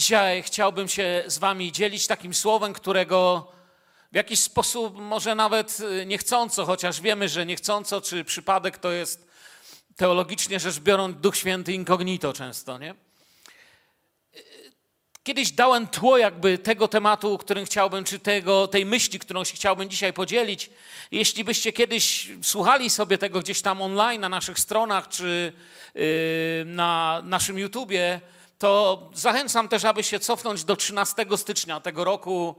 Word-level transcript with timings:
Dzisiaj 0.00 0.42
chciałbym 0.42 0.88
się 0.88 1.24
z 1.26 1.38
Wami 1.38 1.72
dzielić 1.72 2.06
takim 2.06 2.34
słowem, 2.34 2.72
którego 2.72 3.52
w 4.12 4.16
jakiś 4.16 4.40
sposób, 4.40 4.98
może 4.98 5.34
nawet 5.34 5.80
y, 5.80 6.06
niechcąco, 6.06 6.66
chociaż 6.66 7.00
wiemy, 7.00 7.28
że 7.28 7.46
niechcąco 7.46 8.00
czy 8.00 8.24
przypadek 8.24 8.78
to 8.78 8.90
jest 8.90 9.26
teologicznie 9.96 10.60
rzecz 10.60 10.78
biorąc 10.78 11.16
Duch 11.20 11.36
Święty 11.36 11.72
incognito 11.72 12.32
często, 12.32 12.78
nie? 12.78 12.94
Kiedyś 15.22 15.52
dałem 15.52 15.86
tło 15.86 16.18
jakby 16.18 16.58
tego 16.58 16.88
tematu, 16.88 17.38
którym 17.38 17.64
chciałbym, 17.64 18.04
czy 18.04 18.18
tego, 18.18 18.68
tej 18.68 18.86
myśli, 18.86 19.18
którą 19.18 19.44
się 19.44 19.54
chciałbym 19.54 19.90
dzisiaj 19.90 20.12
podzielić. 20.12 20.70
Jeśli 21.10 21.44
byście 21.44 21.72
kiedyś 21.72 22.28
słuchali 22.42 22.90
sobie 22.90 23.18
tego 23.18 23.40
gdzieś 23.40 23.62
tam 23.62 23.82
online 23.82 24.20
na 24.20 24.28
naszych 24.28 24.58
stronach, 24.58 25.08
czy 25.08 25.52
yy, 25.94 26.02
na 26.64 27.20
naszym 27.24 27.58
YouTubie, 27.58 28.20
to 28.60 29.10
zachęcam 29.14 29.68
też, 29.68 29.84
aby 29.84 30.04
się 30.04 30.20
cofnąć 30.20 30.64
do 30.64 30.76
13 30.76 31.26
stycznia 31.36 31.80
tego 31.80 32.04
roku. 32.04 32.54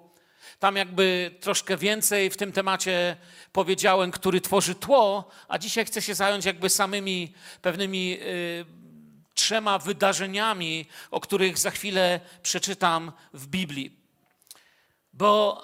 Tam 0.60 0.76
jakby 0.76 1.36
troszkę 1.40 1.78
więcej 1.78 2.30
w 2.30 2.38
tym 2.38 2.52
temacie 2.52 3.18
powiedziałem, 3.52 4.12
który 4.12 4.42
tworzy 4.42 4.76
tło, 4.76 5.30
a 5.48 5.58
dzisiaj 5.58 5.86
chcę 5.86 6.02
się 6.02 6.16
zająć 6.16 6.46
jakby 6.46 6.70
samymi 6.70 7.34
pewnymi 7.62 8.10
yy, 8.10 8.66
trzema 9.34 9.80
wydarzeniami, 9.80 10.88
o 11.12 11.20
których 11.20 11.58
za 11.58 11.72
chwilę 11.72 12.20
przeczytam 12.44 13.12
w 13.34 13.48
Biblii. 13.48 13.98
Bo 15.14 15.62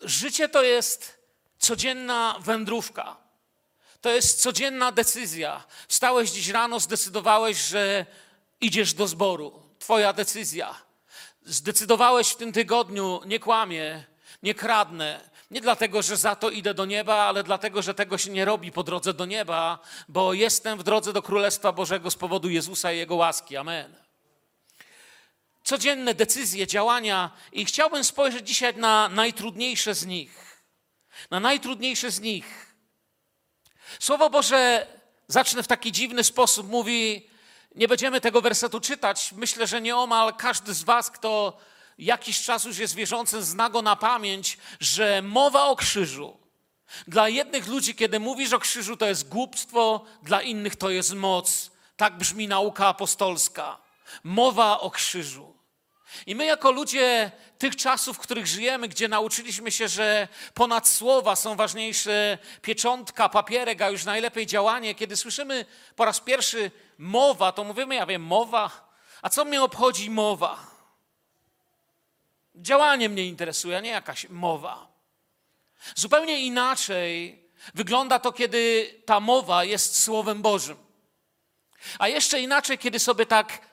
życie 0.00 0.48
to 0.48 0.62
jest 0.62 1.18
codzienna 1.58 2.36
wędrówka. 2.40 3.16
To 4.00 4.10
jest 4.10 4.42
codzienna 4.42 4.92
decyzja. 4.92 5.64
Wstałeś 5.88 6.30
dziś 6.30 6.48
rano, 6.48 6.80
zdecydowałeś, 6.80 7.56
że 7.56 8.06
idziesz 8.60 8.94
do 8.94 9.06
zboru. 9.06 9.61
Twoja 9.82 10.12
decyzja. 10.12 10.74
Zdecydowałeś 11.44 12.28
w 12.28 12.36
tym 12.36 12.52
tygodniu, 12.52 13.20
nie 13.26 13.40
kłamię, 13.40 14.04
nie 14.42 14.54
kradnę, 14.54 15.30
nie 15.50 15.60
dlatego, 15.60 16.02
że 16.02 16.16
za 16.16 16.36
to 16.36 16.50
idę 16.50 16.74
do 16.74 16.84
nieba, 16.84 17.14
ale 17.14 17.42
dlatego, 17.42 17.82
że 17.82 17.94
tego 17.94 18.18
się 18.18 18.30
nie 18.30 18.44
robi 18.44 18.72
po 18.72 18.82
drodze 18.82 19.14
do 19.14 19.26
nieba, 19.26 19.78
bo 20.08 20.34
jestem 20.34 20.78
w 20.78 20.82
drodze 20.82 21.12
do 21.12 21.22
Królestwa 21.22 21.72
Bożego 21.72 22.10
z 22.10 22.16
powodu 22.16 22.48
Jezusa 22.48 22.92
i 22.92 22.98
Jego 22.98 23.16
łaski. 23.16 23.56
Amen. 23.56 23.94
Codzienne 25.64 26.14
decyzje, 26.14 26.66
działania 26.66 27.30
i 27.52 27.64
chciałbym 27.64 28.04
spojrzeć 28.04 28.48
dzisiaj 28.48 28.76
na 28.76 29.08
najtrudniejsze 29.08 29.94
z 29.94 30.06
nich. 30.06 30.64
Na 31.30 31.40
najtrudniejsze 31.40 32.10
z 32.10 32.20
nich. 32.20 32.74
Słowo 33.98 34.30
Boże, 34.30 34.86
zacznę 35.28 35.62
w 35.62 35.68
taki 35.68 35.92
dziwny 35.92 36.24
sposób, 36.24 36.68
mówi, 36.68 37.31
nie 37.74 37.88
będziemy 37.88 38.20
tego 38.20 38.40
wersetu 38.40 38.80
czytać. 38.80 39.32
Myślę, 39.32 39.66
że 39.66 39.80
nieomal 39.80 40.34
każdy 40.34 40.74
z 40.74 40.82
Was, 40.82 41.10
kto 41.10 41.58
jakiś 41.98 42.42
czas 42.42 42.64
już 42.64 42.78
jest 42.78 42.94
wierzący, 42.94 43.42
zna 43.42 43.70
go 43.70 43.82
na 43.82 43.96
pamięć, 43.96 44.58
że 44.80 45.22
mowa 45.22 45.64
o 45.64 45.76
krzyżu. 45.76 46.38
Dla 47.08 47.28
jednych 47.28 47.66
ludzi, 47.66 47.94
kiedy 47.94 48.20
mówisz 48.20 48.52
o 48.52 48.58
krzyżu, 48.58 48.96
to 48.96 49.06
jest 49.06 49.28
głupstwo, 49.28 50.04
dla 50.22 50.42
innych 50.42 50.76
to 50.76 50.90
jest 50.90 51.14
moc. 51.14 51.70
Tak 51.96 52.18
brzmi 52.18 52.48
nauka 52.48 52.86
apostolska. 52.86 53.78
Mowa 54.24 54.80
o 54.80 54.90
krzyżu. 54.90 55.52
I 56.26 56.34
my, 56.34 56.44
jako 56.44 56.70
ludzie 56.70 57.30
tych 57.58 57.76
czasów, 57.76 58.16
w 58.16 58.20
których 58.20 58.46
żyjemy, 58.46 58.88
gdzie 58.88 59.08
nauczyliśmy 59.08 59.72
się, 59.72 59.88
że 59.88 60.28
ponad 60.54 60.88
słowa 60.88 61.36
są 61.36 61.56
ważniejsze 61.56 62.38
pieczątka, 62.62 63.28
papierek, 63.28 63.82
a 63.82 63.90
już 63.90 64.04
najlepiej 64.04 64.46
działanie, 64.46 64.94
kiedy 64.94 65.16
słyszymy 65.16 65.64
po 65.96 66.04
raz 66.04 66.20
pierwszy 66.20 66.70
mowa, 67.02 67.52
to 67.52 67.64
mówimy, 67.64 67.94
ja 67.94 68.06
wiem, 68.06 68.22
mowa. 68.22 68.92
A 69.22 69.28
co 69.28 69.44
mnie 69.44 69.62
obchodzi 69.62 70.10
mowa? 70.10 70.66
Działanie 72.54 73.08
mnie 73.08 73.26
interesuje, 73.26 73.76
a 73.76 73.80
nie 73.80 73.90
jakaś 73.90 74.28
mowa. 74.28 74.86
Zupełnie 75.94 76.40
inaczej 76.40 77.42
wygląda 77.74 78.18
to, 78.18 78.32
kiedy 78.32 78.94
ta 79.06 79.20
mowa 79.20 79.64
jest 79.64 80.02
Słowem 80.02 80.42
Bożym. 80.42 80.76
A 81.98 82.08
jeszcze 82.08 82.40
inaczej, 82.40 82.78
kiedy 82.78 82.98
sobie 82.98 83.26
tak, 83.26 83.68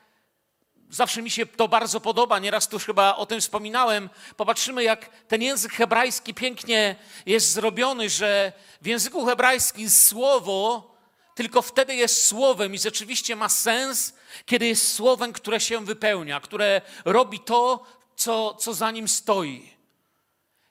zawsze 0.90 1.22
mi 1.22 1.30
się 1.30 1.46
to 1.46 1.68
bardzo 1.68 2.00
podoba, 2.00 2.38
nieraz 2.38 2.68
tu 2.68 2.76
już 2.76 2.84
chyba 2.84 3.16
o 3.16 3.26
tym 3.26 3.40
wspominałem, 3.40 4.10
popatrzymy, 4.36 4.82
jak 4.82 5.08
ten 5.08 5.42
język 5.42 5.72
hebrajski 5.72 6.34
pięknie 6.34 6.96
jest 7.26 7.52
zrobiony, 7.52 8.10
że 8.10 8.52
w 8.82 8.86
języku 8.86 9.26
hebrajskim 9.26 9.90
słowo 9.90 10.89
tylko 11.40 11.62
wtedy 11.62 11.94
jest 11.94 12.24
słowem 12.24 12.74
i 12.74 12.78
rzeczywiście 12.78 13.36
ma 13.36 13.48
sens, 13.48 14.14
kiedy 14.46 14.66
jest 14.66 14.94
słowem, 14.94 15.32
które 15.32 15.60
się 15.60 15.84
wypełnia, 15.84 16.40
które 16.40 16.82
robi 17.04 17.40
to, 17.40 17.86
co, 18.16 18.54
co 18.54 18.74
za 18.74 18.90
nim 18.90 19.08
stoi. 19.08 19.72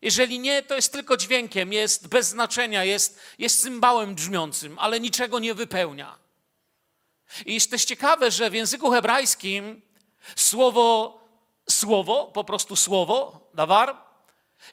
Jeżeli 0.01 0.39
nie, 0.39 0.63
to 0.63 0.75
jest 0.75 0.91
tylko 0.91 1.17
dźwiękiem, 1.17 1.73
jest 1.73 2.07
bez 2.07 2.27
znaczenia, 2.27 2.83
jest, 2.83 3.19
jest 3.39 3.61
cymbałem 3.61 4.15
brzmiącym, 4.15 4.79
ale 4.79 4.99
niczego 4.99 5.39
nie 5.39 5.53
wypełnia. 5.53 6.17
I 7.45 7.53
jest 7.53 7.71
też 7.71 7.85
ciekawe, 7.85 8.31
że 8.31 8.49
w 8.49 8.53
języku 8.53 8.91
hebrajskim 8.91 9.81
słowo 10.35 11.19
słowo, 11.69 12.31
po 12.33 12.43
prostu 12.43 12.75
słowo, 12.75 13.49
dawar, 13.53 13.97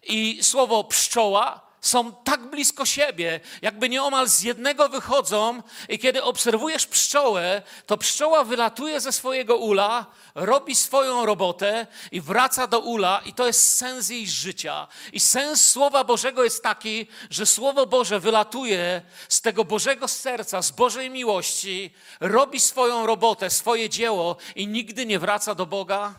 i 0.02 0.38
słowo 0.42 0.84
pszczoła 0.84 1.65
są 1.80 2.12
tak 2.12 2.50
blisko 2.50 2.86
siebie, 2.86 3.40
jakby 3.62 3.88
nieomal 3.88 4.28
z 4.28 4.42
jednego 4.42 4.88
wychodzą 4.88 5.62
i 5.88 5.98
kiedy 5.98 6.22
obserwujesz 6.22 6.86
pszczołę, 6.86 7.62
to 7.86 7.96
pszczoła 7.96 8.44
wylatuje 8.44 9.00
ze 9.00 9.12
swojego 9.12 9.56
ula, 9.56 10.06
robi 10.34 10.76
swoją 10.76 11.26
robotę 11.26 11.86
i 12.12 12.20
wraca 12.20 12.66
do 12.66 12.80
ula 12.80 13.20
i 13.24 13.34
to 13.34 13.46
jest 13.46 13.76
sens 13.76 14.08
jej 14.08 14.28
życia. 14.28 14.88
I 15.12 15.20
sens 15.20 15.70
Słowa 15.70 16.04
Bożego 16.04 16.44
jest 16.44 16.62
taki, 16.62 17.06
że 17.30 17.46
Słowo 17.46 17.86
Boże 17.86 18.20
wylatuje 18.20 19.02
z 19.28 19.40
tego 19.40 19.64
Bożego 19.64 20.08
serca, 20.08 20.62
z 20.62 20.70
Bożej 20.70 21.10
miłości, 21.10 21.94
robi 22.20 22.60
swoją 22.60 23.06
robotę, 23.06 23.50
swoje 23.50 23.90
dzieło 23.90 24.36
i 24.56 24.66
nigdy 24.66 25.06
nie 25.06 25.18
wraca 25.18 25.54
do 25.54 25.66
Boga 25.66 26.14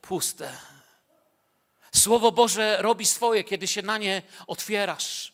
puste. 0.00 0.75
Słowo 1.96 2.32
Boże 2.32 2.76
robi 2.80 3.06
swoje, 3.06 3.44
kiedy 3.44 3.66
się 3.66 3.82
na 3.82 3.98
nie 3.98 4.22
otwierasz. 4.46 5.32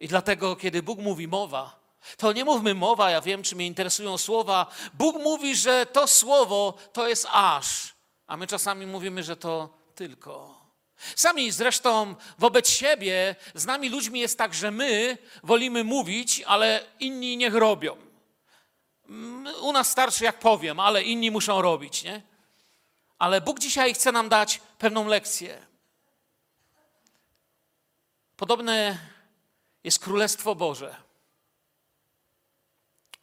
I 0.00 0.08
dlatego, 0.08 0.56
kiedy 0.56 0.82
Bóg 0.82 0.98
mówi 0.98 1.28
mowa, 1.28 1.80
to 2.16 2.32
nie 2.32 2.44
mówmy 2.44 2.74
mowa, 2.74 3.10
ja 3.10 3.20
wiem, 3.20 3.42
czy 3.42 3.56
mnie 3.56 3.66
interesują 3.66 4.18
słowa. 4.18 4.66
Bóg 4.94 5.16
mówi, 5.22 5.56
że 5.56 5.86
to 5.86 6.06
słowo 6.06 6.74
to 6.92 7.08
jest 7.08 7.26
aż, 7.30 7.94
a 8.26 8.36
my 8.36 8.46
czasami 8.46 8.86
mówimy, 8.86 9.22
że 9.22 9.36
to 9.36 9.68
tylko. 9.94 10.62
Sami 11.16 11.50
zresztą 11.50 12.14
wobec 12.38 12.68
siebie, 12.68 13.36
z 13.54 13.66
nami 13.66 13.88
ludźmi 13.88 14.20
jest 14.20 14.38
tak, 14.38 14.54
że 14.54 14.70
my 14.70 15.18
wolimy 15.42 15.84
mówić, 15.84 16.42
ale 16.46 16.84
inni 17.00 17.36
niech 17.36 17.54
robią. 17.54 17.96
U 19.62 19.72
nas 19.72 19.90
starczy, 19.90 20.24
jak 20.24 20.38
powiem, 20.38 20.80
ale 20.80 21.02
inni 21.02 21.30
muszą 21.30 21.62
robić, 21.62 22.02
nie? 22.02 22.22
Ale 23.18 23.40
Bóg 23.40 23.58
dzisiaj 23.58 23.94
chce 23.94 24.12
nam 24.12 24.28
dać 24.28 24.60
pewną 24.78 25.06
lekcję. 25.06 25.71
Podobne 28.42 28.98
jest 29.84 29.98
Królestwo 29.98 30.54
Boże. 30.54 30.96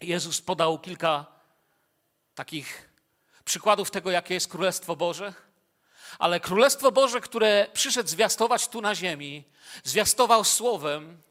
Jezus 0.01 0.41
podał 0.41 0.79
kilka 0.79 1.25
takich 2.35 2.89
przykładów 3.45 3.91
tego, 3.91 4.11
jakie 4.11 4.33
jest 4.33 4.47
Królestwo 4.47 4.95
Boże. 4.95 5.33
Ale 6.19 6.39
Królestwo 6.39 6.91
Boże, 6.91 7.21
które 7.21 7.67
przyszedł 7.73 8.09
zwiastować 8.09 8.67
tu 8.67 8.81
na 8.81 8.95
ziemi, 8.95 9.43
zwiastował 9.83 10.43
słowem, 10.43 11.21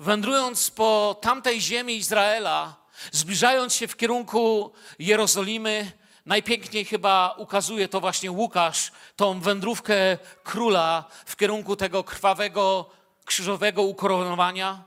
wędrując 0.00 0.70
po 0.70 1.16
tamtej 1.20 1.60
ziemi 1.60 1.96
Izraela, 1.96 2.76
zbliżając 3.12 3.74
się 3.74 3.88
w 3.88 3.96
kierunku 3.96 4.72
Jerozolimy, 4.98 5.92
najpiękniej 6.26 6.84
chyba 6.84 7.34
ukazuje 7.38 7.88
to 7.88 8.00
właśnie 8.00 8.30
Łukasz, 8.30 8.92
tą 9.16 9.40
wędrówkę 9.40 10.18
króla 10.44 11.04
w 11.26 11.36
kierunku 11.36 11.76
tego 11.76 12.04
krwawego 12.04 12.90
krzyżowego 13.24 13.82
ukoronowania. 13.82 14.84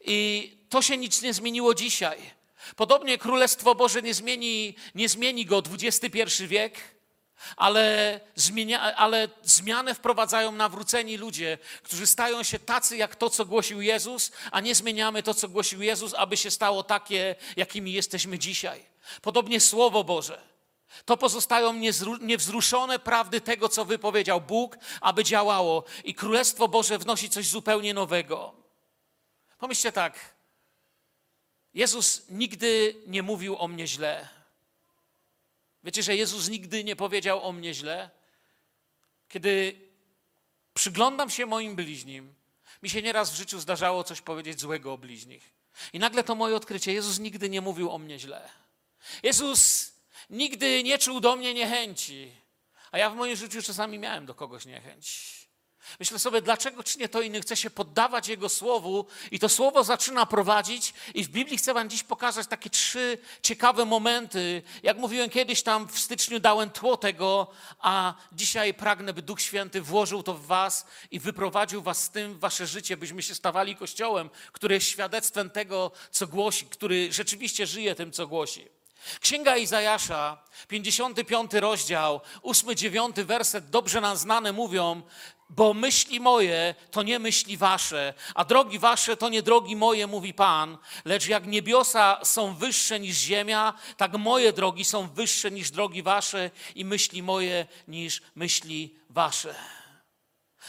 I 0.00 0.50
to 0.68 0.82
się 0.82 0.96
nic 0.96 1.22
nie 1.22 1.34
zmieniło 1.34 1.74
dzisiaj. 1.74 2.18
Podobnie 2.76 3.18
Królestwo 3.18 3.74
Boże 3.74 4.02
nie 4.02 4.14
zmieni, 4.14 4.74
nie 4.94 5.08
zmieni 5.08 5.46
go 5.46 5.62
XXI 5.72 6.46
wiek, 6.46 6.96
ale, 7.56 8.20
zmienia, 8.34 8.80
ale 8.96 9.28
zmianę 9.42 9.94
wprowadzają 9.94 10.52
nawróceni 10.52 11.16
ludzie, 11.16 11.58
którzy 11.82 12.06
stają 12.06 12.42
się 12.42 12.58
tacy 12.58 12.96
jak 12.96 13.16
to, 13.16 13.30
co 13.30 13.44
głosił 13.44 13.80
Jezus, 13.80 14.32
a 14.50 14.60
nie 14.60 14.74
zmieniamy 14.74 15.22
to, 15.22 15.34
co 15.34 15.48
głosił 15.48 15.82
Jezus, 15.82 16.14
aby 16.14 16.36
się 16.36 16.50
stało 16.50 16.82
takie, 16.82 17.34
jakimi 17.56 17.92
jesteśmy 17.92 18.38
dzisiaj. 18.38 18.84
Podobnie 19.22 19.60
Słowo 19.60 20.04
Boże. 20.04 20.55
To 21.04 21.16
pozostają 21.16 21.72
niewzruszone 22.20 22.98
prawdy 22.98 23.40
tego, 23.40 23.68
co 23.68 23.84
wypowiedział 23.84 24.40
Bóg, 24.40 24.78
aby 25.00 25.24
działało. 25.24 25.84
I 26.04 26.14
Królestwo 26.14 26.68
Boże 26.68 26.98
wnosi 26.98 27.30
coś 27.30 27.48
zupełnie 27.48 27.94
nowego. 27.94 28.54
Pomyślcie 29.58 29.92
tak. 29.92 30.36
Jezus 31.74 32.22
nigdy 32.30 32.94
nie 33.06 33.22
mówił 33.22 33.56
o 33.56 33.68
mnie 33.68 33.86
źle. 33.86 34.28
Wiecie, 35.84 36.02
że 36.02 36.16
Jezus 36.16 36.48
nigdy 36.48 36.84
nie 36.84 36.96
powiedział 36.96 37.42
o 37.42 37.52
mnie 37.52 37.74
źle? 37.74 38.10
kiedy 39.28 39.80
przyglądam 40.74 41.30
się 41.30 41.46
moim 41.46 41.76
bliźnim, 41.76 42.34
mi 42.82 42.90
się 42.90 43.02
nieraz 43.02 43.30
w 43.30 43.36
życiu 43.36 43.60
zdarzało 43.60 44.04
coś 44.04 44.20
powiedzieć 44.20 44.60
złego 44.60 44.92
o 44.92 44.98
bliźnich. 44.98 45.52
I 45.92 45.98
nagle 45.98 46.24
to 46.24 46.34
moje 46.34 46.56
odkrycie: 46.56 46.92
Jezus 46.92 47.18
nigdy 47.18 47.50
nie 47.50 47.60
mówił 47.60 47.90
o 47.90 47.98
mnie 47.98 48.18
źle. 48.18 48.48
Jezus 49.22 49.92
nigdy 50.30 50.82
nie 50.82 50.98
czuł 50.98 51.20
do 51.20 51.36
mnie 51.36 51.54
niechęci. 51.54 52.32
A 52.92 52.98
ja 52.98 53.10
w 53.10 53.16
moim 53.16 53.36
życiu 53.36 53.62
czasami 53.62 53.98
miałem 53.98 54.26
do 54.26 54.34
kogoś 54.34 54.66
niechęć. 54.66 55.36
Myślę 56.00 56.18
sobie, 56.18 56.42
dlaczego 56.42 56.82
czynię 56.82 57.08
to 57.08 57.20
inny? 57.20 57.40
Chcę 57.40 57.56
się 57.56 57.70
poddawać 57.70 58.28
Jego 58.28 58.48
słowu 58.48 59.06
i 59.30 59.38
to 59.38 59.48
słowo 59.48 59.84
zaczyna 59.84 60.26
prowadzić. 60.26 60.94
I 61.14 61.24
w 61.24 61.28
Biblii 61.28 61.58
chcę 61.58 61.74
Wam 61.74 61.90
dziś 61.90 62.02
pokazać 62.02 62.46
takie 62.46 62.70
trzy 62.70 63.18
ciekawe 63.42 63.84
momenty. 63.84 64.62
Jak 64.82 64.96
mówiłem 64.96 65.30
kiedyś, 65.30 65.62
tam 65.62 65.88
w 65.88 65.98
styczniu 65.98 66.40
dałem 66.40 66.70
tło 66.70 66.96
tego, 66.96 67.50
a 67.78 68.14
dzisiaj 68.32 68.74
pragnę, 68.74 69.12
by 69.12 69.22
Duch 69.22 69.40
Święty 69.40 69.82
włożył 69.82 70.22
to 70.22 70.34
w 70.34 70.46
Was 70.46 70.86
i 71.10 71.20
wyprowadził 71.20 71.82
Was 71.82 72.04
z 72.04 72.10
tym 72.10 72.34
w 72.34 72.38
Wasze 72.38 72.66
życie, 72.66 72.96
byśmy 72.96 73.22
się 73.22 73.34
stawali 73.34 73.76
Kościołem, 73.76 74.30
który 74.52 74.74
jest 74.74 74.88
świadectwem 74.88 75.50
tego, 75.50 75.90
co 76.10 76.26
głosi, 76.26 76.66
który 76.66 77.12
rzeczywiście 77.12 77.66
żyje 77.66 77.94
tym, 77.94 78.12
co 78.12 78.26
głosi. 78.26 78.75
Księga 79.20 79.56
Izajasza, 79.56 80.42
55 80.68 81.54
rozdział, 81.54 82.20
8-9 82.42 83.24
werset, 83.24 83.70
dobrze 83.70 84.00
nam 84.00 84.16
znane 84.16 84.52
mówią, 84.52 85.02
bo 85.50 85.74
myśli 85.74 86.20
moje 86.20 86.74
to 86.90 87.02
nie 87.02 87.18
myśli 87.18 87.56
wasze, 87.56 88.14
a 88.34 88.44
drogi 88.44 88.78
wasze 88.78 89.16
to 89.16 89.28
nie 89.28 89.42
drogi 89.42 89.76
moje, 89.76 90.06
mówi 90.06 90.34
Pan, 90.34 90.78
lecz 91.04 91.28
jak 91.28 91.46
niebiosa 91.46 92.20
są 92.24 92.54
wyższe 92.54 93.00
niż 93.00 93.16
ziemia, 93.16 93.74
tak 93.96 94.12
moje 94.12 94.52
drogi 94.52 94.84
są 94.84 95.08
wyższe 95.08 95.50
niż 95.50 95.70
drogi 95.70 96.02
wasze 96.02 96.50
i 96.74 96.84
myśli 96.84 97.22
moje 97.22 97.66
niż 97.88 98.22
myśli 98.34 98.98
wasze. 99.10 99.54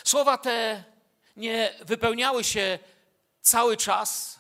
Słowa 0.03 0.37
te 0.37 0.83
nie 1.37 1.73
wypełniały 1.81 2.43
się 2.43 2.79
cały 3.41 3.77
czas 3.77 4.39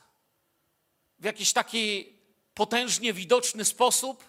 w 1.19 1.23
jakiś 1.23 1.53
taki 1.53 2.16
potężnie 2.57 3.13
widoczny 3.13 3.65
sposób, 3.65 4.23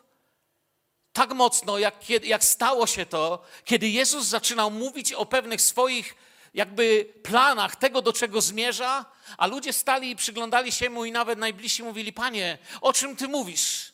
tak 1.12 1.32
mocno, 1.32 1.78
jak, 1.78 2.10
jak 2.10 2.44
stało 2.44 2.86
się 2.86 3.06
to, 3.06 3.44
kiedy 3.64 3.88
Jezus 3.88 4.26
zaczynał 4.26 4.70
mówić 4.70 5.12
o 5.12 5.26
pewnych 5.26 5.60
swoich 5.60 6.14
jakby 6.54 7.12
planach 7.22 7.76
tego, 7.76 8.02
do 8.02 8.12
czego 8.12 8.40
zmierza, 8.40 9.04
a 9.38 9.46
ludzie 9.46 9.72
stali 9.72 10.10
i 10.10 10.16
przyglądali 10.16 10.72
się 10.72 10.90
mu 10.90 11.04
i 11.04 11.12
nawet 11.12 11.38
najbliżsi 11.38 11.82
mówili, 11.82 12.12
Panie, 12.12 12.58
o 12.80 12.92
czym 12.92 13.16
Ty 13.16 13.28
mówisz? 13.28 13.92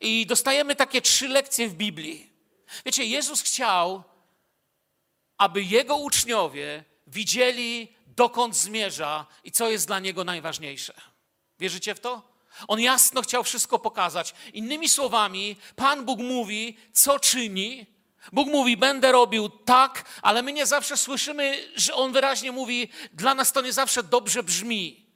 I 0.00 0.26
dostajemy 0.26 0.76
takie 0.76 1.02
trzy 1.02 1.28
lekcje 1.28 1.68
w 1.68 1.74
Biblii. 1.74 2.30
Wiecie, 2.84 3.04
Jezus 3.04 3.42
chciał, 3.42 4.02
aby 5.38 5.62
Jego 5.62 5.96
uczniowie 5.96 6.84
widzieli, 7.06 7.94
dokąd 8.06 8.56
zmierza 8.56 9.26
i 9.44 9.52
co 9.52 9.70
jest 9.70 9.86
dla 9.86 9.98
Niego 9.98 10.24
najważniejsze. 10.24 10.94
Wierzycie 11.58 11.94
w 11.94 12.00
to? 12.00 12.27
On 12.68 12.80
jasno 12.80 13.22
chciał 13.22 13.44
wszystko 13.44 13.78
pokazać. 13.78 14.34
Innymi 14.52 14.88
słowami, 14.88 15.56
Pan 15.76 16.04
Bóg 16.04 16.18
mówi, 16.18 16.76
co 16.92 17.20
czyni. 17.20 17.86
Bóg 18.32 18.48
mówi, 18.48 18.76
będę 18.76 19.12
robił 19.12 19.48
tak, 19.48 20.04
ale 20.22 20.42
my 20.42 20.52
nie 20.52 20.66
zawsze 20.66 20.96
słyszymy, 20.96 21.68
że 21.76 21.94
On 21.94 22.12
wyraźnie 22.12 22.52
mówi, 22.52 22.88
dla 23.12 23.34
nas 23.34 23.52
to 23.52 23.60
nie 23.60 23.72
zawsze 23.72 24.02
dobrze 24.02 24.42
brzmi. 24.42 25.06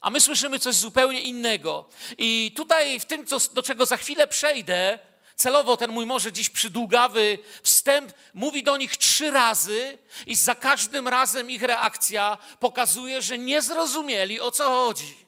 A 0.00 0.10
my 0.10 0.20
słyszymy 0.20 0.58
coś 0.58 0.74
zupełnie 0.74 1.20
innego. 1.20 1.88
I 2.18 2.52
tutaj, 2.56 3.00
w 3.00 3.04
tym, 3.04 3.26
co, 3.26 3.38
do 3.54 3.62
czego 3.62 3.86
za 3.86 3.96
chwilę 3.96 4.28
przejdę, 4.28 4.98
celowo 5.36 5.76
ten 5.76 5.90
mój 5.90 6.06
może 6.06 6.32
dziś 6.32 6.50
przydługawy 6.50 7.38
wstęp 7.62 8.12
mówi 8.34 8.62
do 8.62 8.76
nich 8.76 8.96
trzy 8.96 9.30
razy, 9.30 9.98
i 10.26 10.34
za 10.34 10.54
każdym 10.54 11.08
razem 11.08 11.50
ich 11.50 11.62
reakcja 11.62 12.38
pokazuje, 12.60 13.22
że 13.22 13.38
nie 13.38 13.62
zrozumieli 13.62 14.40
o 14.40 14.50
co 14.50 14.64
chodzi. 14.64 15.25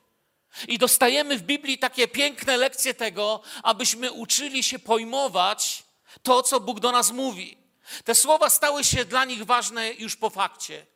I 0.69 0.79
dostajemy 0.79 1.39
w 1.39 1.43
Biblii 1.43 1.79
takie 1.79 2.09
piękne 2.09 2.57
lekcje 2.57 2.95
tego, 2.95 3.41
abyśmy 3.63 4.13
uczyli 4.13 4.63
się 4.63 4.79
pojmować 4.79 5.83
to, 6.23 6.43
co 6.43 6.61
Bóg 6.61 6.81
do 6.81 6.93
nas 6.93 7.11
mówi. 7.11 7.59
Te 8.05 8.15
słowa 8.15 8.51
stały 8.51 8.85
się 8.85 9.05
dla 9.05 9.25
nich 9.25 9.45
ważne 9.45 9.93
już 9.93 10.17
po 10.17 10.31
fakcie. 10.31 10.87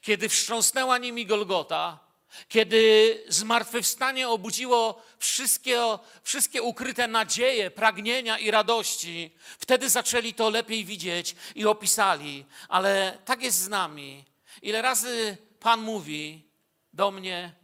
Kiedy 0.00 0.28
wstrząsnęła 0.28 0.98
nimi 0.98 1.26
Golgota, 1.26 1.98
kiedy 2.48 3.24
zmartwychwstanie 3.28 4.28
obudziło 4.28 5.02
wszystkie, 5.18 5.80
wszystkie 6.22 6.62
ukryte 6.62 7.08
nadzieje, 7.08 7.70
pragnienia 7.70 8.38
i 8.38 8.50
radości, 8.50 9.30
wtedy 9.58 9.90
zaczęli 9.90 10.34
to 10.34 10.50
lepiej 10.50 10.84
widzieć 10.84 11.36
i 11.54 11.66
opisali. 11.66 12.44
Ale 12.68 13.18
tak 13.24 13.42
jest 13.42 13.58
z 13.58 13.68
nami. 13.68 14.24
Ile 14.62 14.82
razy 14.82 15.36
Pan 15.60 15.80
mówi 15.80 16.48
do 16.92 17.10
mnie, 17.10 17.61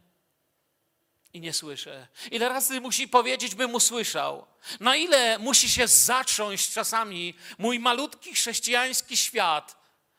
i 1.33 1.41
nie 1.41 1.53
słyszę. 1.53 2.07
Ile 2.31 2.49
razy 2.49 2.81
musi 2.81 3.07
powiedzieć, 3.07 3.55
bym 3.55 3.75
usłyszał? 3.75 4.45
Na 4.79 4.95
ile 4.95 5.39
musi 5.39 5.69
się 5.69 5.87
zacząć 5.87 6.69
czasami 6.69 7.33
mój 7.57 7.79
malutki 7.79 8.33
chrześcijański 8.33 9.17
świat, 9.17 9.77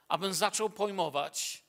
abym 0.09 0.35
zaczął 0.35 0.71
pojmować, 0.71 1.63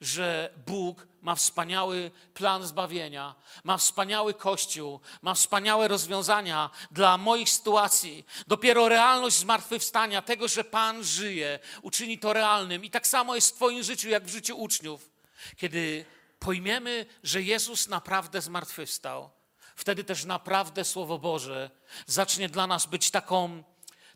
że 0.00 0.50
Bóg 0.66 1.06
ma 1.20 1.34
wspaniały 1.34 2.10
plan 2.34 2.66
zbawienia, 2.66 3.34
ma 3.64 3.78
wspaniały 3.78 4.34
kościół, 4.34 5.00
ma 5.22 5.34
wspaniałe 5.34 5.88
rozwiązania 5.88 6.70
dla 6.90 7.18
moich 7.18 7.50
sytuacji. 7.50 8.24
Dopiero 8.46 8.88
realność 8.88 9.36
zmartwychwstania, 9.36 10.22
tego, 10.22 10.48
że 10.48 10.64
Pan 10.64 11.04
żyje, 11.04 11.58
uczyni 11.82 12.18
to 12.18 12.32
realnym. 12.32 12.84
I 12.84 12.90
tak 12.90 13.06
samo 13.06 13.34
jest 13.34 13.50
w 13.50 13.54
Twoim 13.54 13.82
życiu, 13.82 14.08
jak 14.08 14.24
w 14.24 14.32
życiu 14.32 14.60
uczniów. 14.60 15.10
Kiedy 15.56 16.04
pojmiemy, 16.42 17.06
że 17.22 17.42
Jezus 17.42 17.88
naprawdę 17.88 18.40
zmartwychwstał, 18.40 19.30
wtedy 19.76 20.04
też 20.04 20.24
naprawdę 20.24 20.84
Słowo 20.84 21.18
Boże 21.18 21.70
zacznie 22.06 22.48
dla 22.48 22.66
nas 22.66 22.86
być 22.86 23.10
taką, 23.10 23.64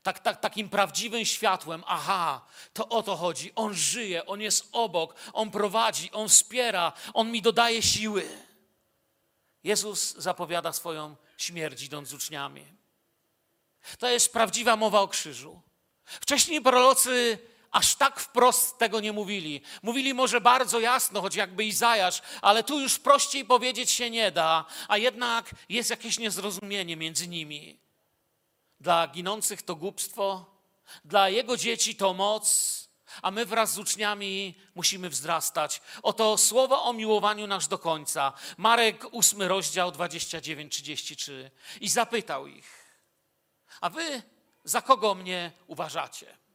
tak, 0.02 0.19
tak, 0.19 0.40
takim 0.40 0.69
prawdziwym 0.69 1.25
światłem. 1.25 1.84
Aha, 1.87 2.46
to 2.73 2.88
o 2.88 3.02
to 3.02 3.17
chodzi. 3.17 3.52
On 3.55 3.75
żyje, 3.75 4.26
On 4.26 4.40
jest 4.40 4.69
obok, 4.73 5.14
On 5.32 5.50
prowadzi, 5.50 6.11
On 6.12 6.28
wspiera, 6.28 6.93
On 7.14 7.31
mi 7.31 7.43
dodaje 7.43 7.82
siły. 7.82 8.29
Jezus 9.64 10.14
zapowiada 10.17 10.72
swoją 10.72 11.17
śmierć, 11.38 11.82
idąc 11.82 12.08
z 12.08 12.14
uczniami. 12.14 12.67
To 13.99 14.08
jest 14.08 14.32
prawdziwa 14.32 14.76
mowa 14.76 15.00
o 15.00 15.08
krzyżu. 15.08 15.62
Wcześniej 16.05 16.62
prorocy 16.62 17.38
aż 17.76 17.94
tak 17.94 18.20
wprost 18.20 18.78
tego 18.78 19.00
nie 19.00 19.12
mówili. 19.12 19.60
Mówili 19.82 20.15
może 20.15 20.41
bardzo 20.41 20.81
jasno, 20.81 21.20
choć 21.22 21.34
jakby 21.34 21.65
Izajasz, 21.65 22.22
ale 22.43 22.65
tu 22.65 22.81
już 22.81 22.98
prościej 22.98 23.44
powiedzieć 23.44 23.91
się 23.91 24.10
nie 24.10 24.31
da, 24.31 24.65
a 24.89 24.98
jednak 24.98 25.51
jest 25.69 25.91
jakieś 25.91 26.19
niezrozumienie 26.19 26.96
między 26.96 27.29
nimi. 27.29 27.81
Dla 28.81 29.08
ginących 29.08 29.62
to 29.62 29.77
głupstwo, 29.77 30.46
dla 31.05 31.29
jego 31.29 31.56
dzieci 31.56 31.96
to 31.96 32.15
moc, 32.15 32.46
a 33.22 33.31
my 33.31 33.46
wraz 33.46 33.72
z 33.72 33.79
uczniami 33.79 34.55
musimy 34.74 35.10
wzrastać. 35.10 35.81
Oto 36.03 36.39
słowo 36.39 36.84
o 36.84 36.93
miłowaniu 36.93 37.46
nasz 37.46 37.67
do 37.67 37.79
końca. 37.79 38.32
Marek 38.56 39.06
8 39.12 39.43
rozdział 39.43 39.91
29-33. 39.91 41.51
I 41.81 41.89
zapytał 41.89 42.46
ich, 42.46 42.69
a 43.81 43.91
wy 43.91 44.22
za 44.65 44.82
kogo 44.82 45.15
mnie 45.15 45.53
uważacie? 45.67 46.45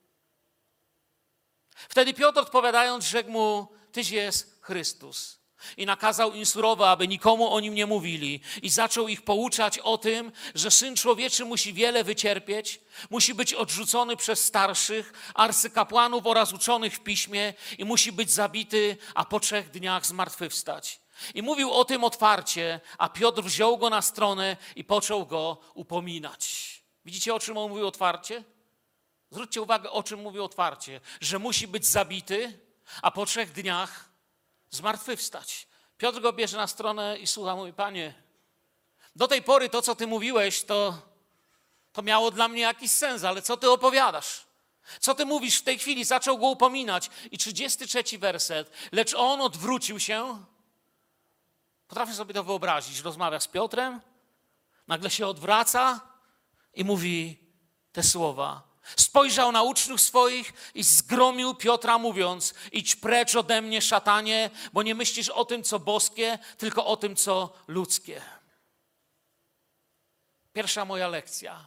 Wtedy 1.75 2.13
Piotr 2.13 2.39
odpowiadając 2.39 3.05
rzekł 3.05 3.31
mu, 3.31 3.67
Tyś 3.91 4.09
jest 4.09 4.59
Chrystus. 4.61 5.41
I 5.77 5.85
nakazał 5.85 6.33
im 6.33 6.45
surowo, 6.45 6.89
aby 6.89 7.07
nikomu 7.07 7.53
o 7.53 7.59
nim 7.59 7.75
nie 7.75 7.85
mówili. 7.85 8.39
I 8.61 8.69
zaczął 8.69 9.07
ich 9.07 9.21
pouczać 9.21 9.79
o 9.79 9.97
tym, 9.97 10.31
że 10.55 10.71
Syn 10.71 10.95
Człowieczy 10.95 11.45
musi 11.45 11.73
wiele 11.73 12.03
wycierpieć, 12.03 12.81
musi 13.09 13.33
być 13.33 13.53
odrzucony 13.53 14.17
przez 14.17 14.45
starszych, 14.45 15.13
arcykapłanów 15.33 16.27
oraz 16.27 16.53
uczonych 16.53 16.95
w 16.95 16.99
piśmie 16.99 17.53
i 17.77 17.85
musi 17.85 18.11
być 18.11 18.31
zabity, 18.31 18.97
a 19.15 19.25
po 19.25 19.39
trzech 19.39 19.69
dniach 19.69 20.05
zmartwychwstać. 20.05 21.01
I 21.33 21.41
mówił 21.41 21.71
o 21.71 21.85
tym 21.85 22.03
otwarcie, 22.03 22.79
a 22.97 23.09
Piotr 23.09 23.43
wziął 23.43 23.77
go 23.77 23.89
na 23.89 24.01
stronę 24.01 24.57
i 24.75 24.83
począł 24.83 25.25
go 25.25 25.57
upominać. 25.73 26.71
Widzicie, 27.05 27.35
o 27.35 27.39
czym 27.39 27.57
on 27.57 27.69
mówił 27.69 27.87
otwarcie? 27.87 28.43
Zwróćcie 29.31 29.61
uwagę, 29.61 29.89
o 29.89 30.03
czym 30.03 30.21
mówię 30.21 30.43
otwarcie, 30.43 31.01
że 31.21 31.39
musi 31.39 31.67
być 31.67 31.85
zabity, 31.85 32.59
a 33.01 33.11
po 33.11 33.25
trzech 33.25 33.51
dniach 33.51 34.09
zmartwychwstać. 34.69 35.67
Piotr 35.97 36.21
go 36.21 36.33
bierze 36.33 36.57
na 36.57 36.67
stronę 36.67 37.17
i 37.19 37.27
słucha, 37.27 37.55
mówi, 37.55 37.73
panie, 37.73 38.13
do 39.15 39.27
tej 39.27 39.41
pory 39.41 39.69
to, 39.69 39.81
co 39.81 39.95
ty 39.95 40.07
mówiłeś, 40.07 40.63
to, 40.63 41.01
to 41.91 42.01
miało 42.01 42.31
dla 42.31 42.47
mnie 42.47 42.61
jakiś 42.61 42.91
sens, 42.91 43.23
ale 43.23 43.41
co 43.41 43.57
ty 43.57 43.69
opowiadasz? 43.69 44.45
Co 44.99 45.15
ty 45.15 45.25
mówisz 45.25 45.57
w 45.57 45.63
tej 45.63 45.79
chwili? 45.79 46.05
Zaczął 46.05 46.37
go 46.37 46.47
upominać. 46.47 47.09
I 47.31 47.37
33 47.37 48.19
werset. 48.19 48.71
Lecz 48.91 49.13
on 49.13 49.41
odwrócił 49.41 49.99
się. 49.99 50.45
Potrafię 51.87 52.13
sobie 52.13 52.33
to 52.33 52.43
wyobrazić. 52.43 52.99
Rozmawia 52.99 53.39
z 53.39 53.47
Piotrem, 53.47 54.01
nagle 54.87 55.09
się 55.09 55.27
odwraca 55.27 55.99
i 56.73 56.83
mówi 56.83 57.37
te 57.91 58.03
słowa 58.03 58.70
Spojrzał 58.95 59.51
na 59.51 59.63
uczniów 59.63 60.01
swoich 60.01 60.53
i 60.73 60.83
zgromił 60.83 61.55
Piotra, 61.55 61.97
mówiąc: 61.97 62.53
Idź 62.71 62.95
precz 62.95 63.35
ode 63.35 63.61
mnie, 63.61 63.81
szatanie, 63.81 64.49
bo 64.73 64.83
nie 64.83 64.95
myślisz 64.95 65.29
o 65.29 65.45
tym, 65.45 65.63
co 65.63 65.79
boskie, 65.79 66.39
tylko 66.57 66.85
o 66.85 66.97
tym, 66.97 67.15
co 67.15 67.53
ludzkie. 67.67 68.21
Pierwsza 70.53 70.85
moja 70.85 71.07
lekcja. 71.07 71.65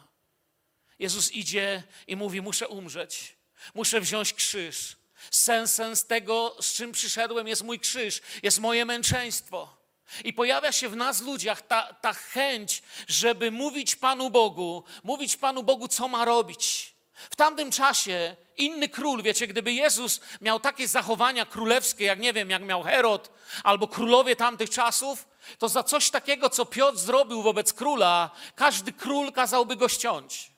Jezus 0.99 1.31
idzie 1.31 1.83
i 2.07 2.15
mówi: 2.15 2.41
Muszę 2.41 2.67
umrzeć, 2.67 3.35
muszę 3.73 4.01
wziąć 4.01 4.33
krzyż. 4.33 4.95
Sensem 5.31 5.95
z 5.95 6.05
tego, 6.05 6.55
z 6.61 6.73
czym 6.73 6.91
przyszedłem, 6.91 7.47
jest 7.47 7.63
mój 7.63 7.79
krzyż, 7.79 8.21
jest 8.43 8.59
moje 8.59 8.85
męczeństwo. 8.85 9.77
I 10.23 10.33
pojawia 10.33 10.71
się 10.71 10.89
w 10.89 10.95
nas 10.95 11.21
ludziach 11.21 11.61
ta, 11.61 11.93
ta 11.93 12.13
chęć, 12.13 12.83
żeby 13.07 13.51
mówić 13.51 13.95
Panu 13.95 14.29
Bogu, 14.29 14.83
mówić 15.03 15.37
Panu 15.37 15.63
Bogu, 15.63 15.87
co 15.87 16.07
ma 16.07 16.25
robić. 16.25 16.94
W 17.15 17.35
tamtym 17.35 17.71
czasie 17.71 18.35
inny 18.57 18.89
król, 18.89 19.23
wiecie, 19.23 19.47
gdyby 19.47 19.73
Jezus 19.73 20.21
miał 20.41 20.59
takie 20.59 20.87
zachowania 20.87 21.45
królewskie, 21.45 22.05
jak 22.05 22.19
nie 22.19 22.33
wiem, 22.33 22.49
jak 22.49 22.63
miał 22.63 22.83
Herod 22.83 23.31
albo 23.63 23.87
królowie 23.87 24.35
tamtych 24.35 24.69
czasów, 24.69 25.27
to 25.57 25.69
za 25.69 25.83
coś 25.83 26.09
takiego, 26.09 26.49
co 26.49 26.65
Piotr 26.65 26.97
zrobił 26.97 27.41
wobec 27.41 27.73
króla, 27.73 28.31
każdy 28.55 28.93
król 28.93 29.31
kazałby 29.31 29.75
go 29.75 29.89
ściąć. 29.89 30.51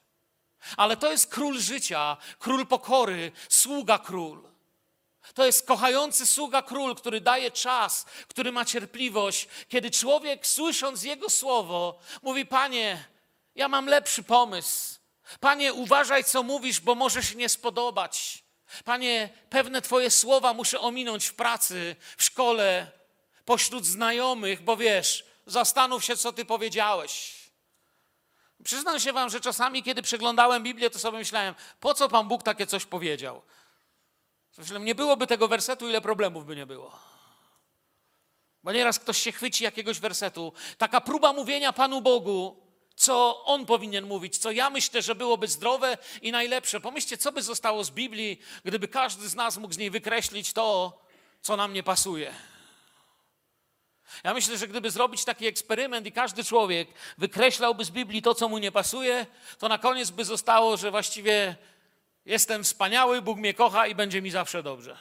Ale 0.77 0.97
to 0.97 1.11
jest 1.11 1.31
król 1.31 1.59
życia, 1.59 2.17
król 2.39 2.67
pokory, 2.67 3.31
sługa 3.49 3.99
król. 3.99 4.47
To 5.33 5.45
jest 5.45 5.67
kochający 5.67 6.27
sługa 6.27 6.61
król, 6.61 6.95
który 6.95 7.21
daje 7.21 7.51
czas, 7.51 8.05
który 8.27 8.51
ma 8.51 8.65
cierpliwość. 8.65 9.47
Kiedy 9.69 9.91
człowiek, 9.91 10.47
słysząc 10.47 11.03
jego 11.03 11.29
słowo, 11.29 11.99
mówi: 12.21 12.45
Panie, 12.45 13.05
ja 13.55 13.67
mam 13.67 13.85
lepszy 13.85 14.23
pomysł. 14.23 14.97
Panie, 15.39 15.74
uważaj, 15.74 16.24
co 16.24 16.43
mówisz, 16.43 16.79
bo 16.79 16.96
może 16.96 17.24
się 17.24 17.36
nie 17.36 17.50
spodobać. 17.50 18.43
Panie, 18.86 19.29
pewne 19.50 19.81
Twoje 19.81 20.12
słowa 20.12 20.53
muszę 20.53 20.79
ominąć 20.79 21.25
w 21.25 21.34
pracy, 21.34 21.96
w 22.17 22.24
szkole, 22.24 22.91
pośród 23.46 23.86
znajomych, 23.86 24.62
bo 24.62 24.77
wiesz, 24.77 25.25
zastanów 25.46 26.05
się, 26.05 26.17
co 26.17 26.34
Ty 26.34 26.46
powiedziałeś. 26.46 27.38
Przyznam 28.63 29.00
się 29.00 29.13
Wam, 29.13 29.29
że 29.29 29.39
czasami, 29.41 29.84
kiedy 29.84 30.01
przeglądałem 30.01 30.63
Biblię, 30.63 30.89
to 30.89 31.00
sobie 31.00 31.17
myślałem, 31.17 31.55
po 31.79 31.93
co 31.93 32.10
Pan 32.10 32.27
Bóg 32.27 32.43
takie 32.43 32.67
coś 32.67 32.86
powiedział? 32.86 33.41
Myślałem, 34.57 34.86
nie 34.86 34.96
byłoby 34.96 35.27
tego 35.27 35.48
wersetu, 35.48 35.89
ile 35.89 36.01
problemów 36.01 36.46
by 36.46 36.55
nie 36.55 36.65
było. 36.65 37.00
Bo 38.63 38.72
nieraz 38.72 39.00
ktoś 39.00 39.17
się 39.17 39.31
chwyci 39.31 39.63
jakiegoś 39.63 40.00
wersetu. 40.00 40.53
Taka 40.77 41.01
próba 41.01 41.34
mówienia 41.34 41.74
Panu 41.74 42.01
Bogu, 42.01 42.66
co 42.98 43.44
On 43.46 43.66
powinien 43.66 44.06
mówić, 44.06 44.38
co 44.38 44.51
ja 44.51 44.70
myślę, 44.70 45.01
że 45.01 45.16
byłoby 45.16 45.48
zdrowe 45.48 45.98
i 46.22 46.32
najlepsze. 46.32 46.82
Pomyślcie, 46.82 47.18
co 47.18 47.32
by 47.32 47.42
zostało 47.42 47.84
z 47.84 47.92
Biblii, 47.92 48.39
gdyby 48.63 48.88
każdy 48.88 49.30
z 49.30 49.36
nas 49.36 49.58
mógł 49.58 49.74
z 49.74 49.77
niej 49.77 49.89
wykreślić 49.89 50.54
to, 50.54 51.00
co 51.42 51.58
nam 51.58 51.74
nie 51.74 51.84
pasuje. 51.84 52.34
Ja 54.24 54.34
myślę, 54.34 54.58
że 54.58 54.68
gdyby 54.68 54.92
zrobić 54.92 55.25
taki 55.25 55.46
eksperyment 55.48 56.08
i 56.08 56.12
każdy 56.12 56.44
człowiek 56.44 56.89
wykreślałby 57.18 57.86
z 57.86 57.89
Biblii 57.89 58.22
to, 58.22 58.36
co 58.36 58.50
mu 58.50 58.58
nie 58.58 58.72
pasuje, 58.72 59.25
to 59.60 59.68
na 59.68 59.77
koniec 59.77 60.10
by 60.10 60.25
zostało, 60.25 60.77
że 60.77 60.92
właściwie 60.92 61.56
jestem 62.25 62.63
wspaniały, 62.63 63.22
Bóg 63.22 63.38
mnie 63.38 63.54
kocha 63.54 63.88
i 63.88 63.96
będzie 63.96 64.22
mi 64.22 64.32
zawsze 64.32 64.63
dobrze. 64.63 64.98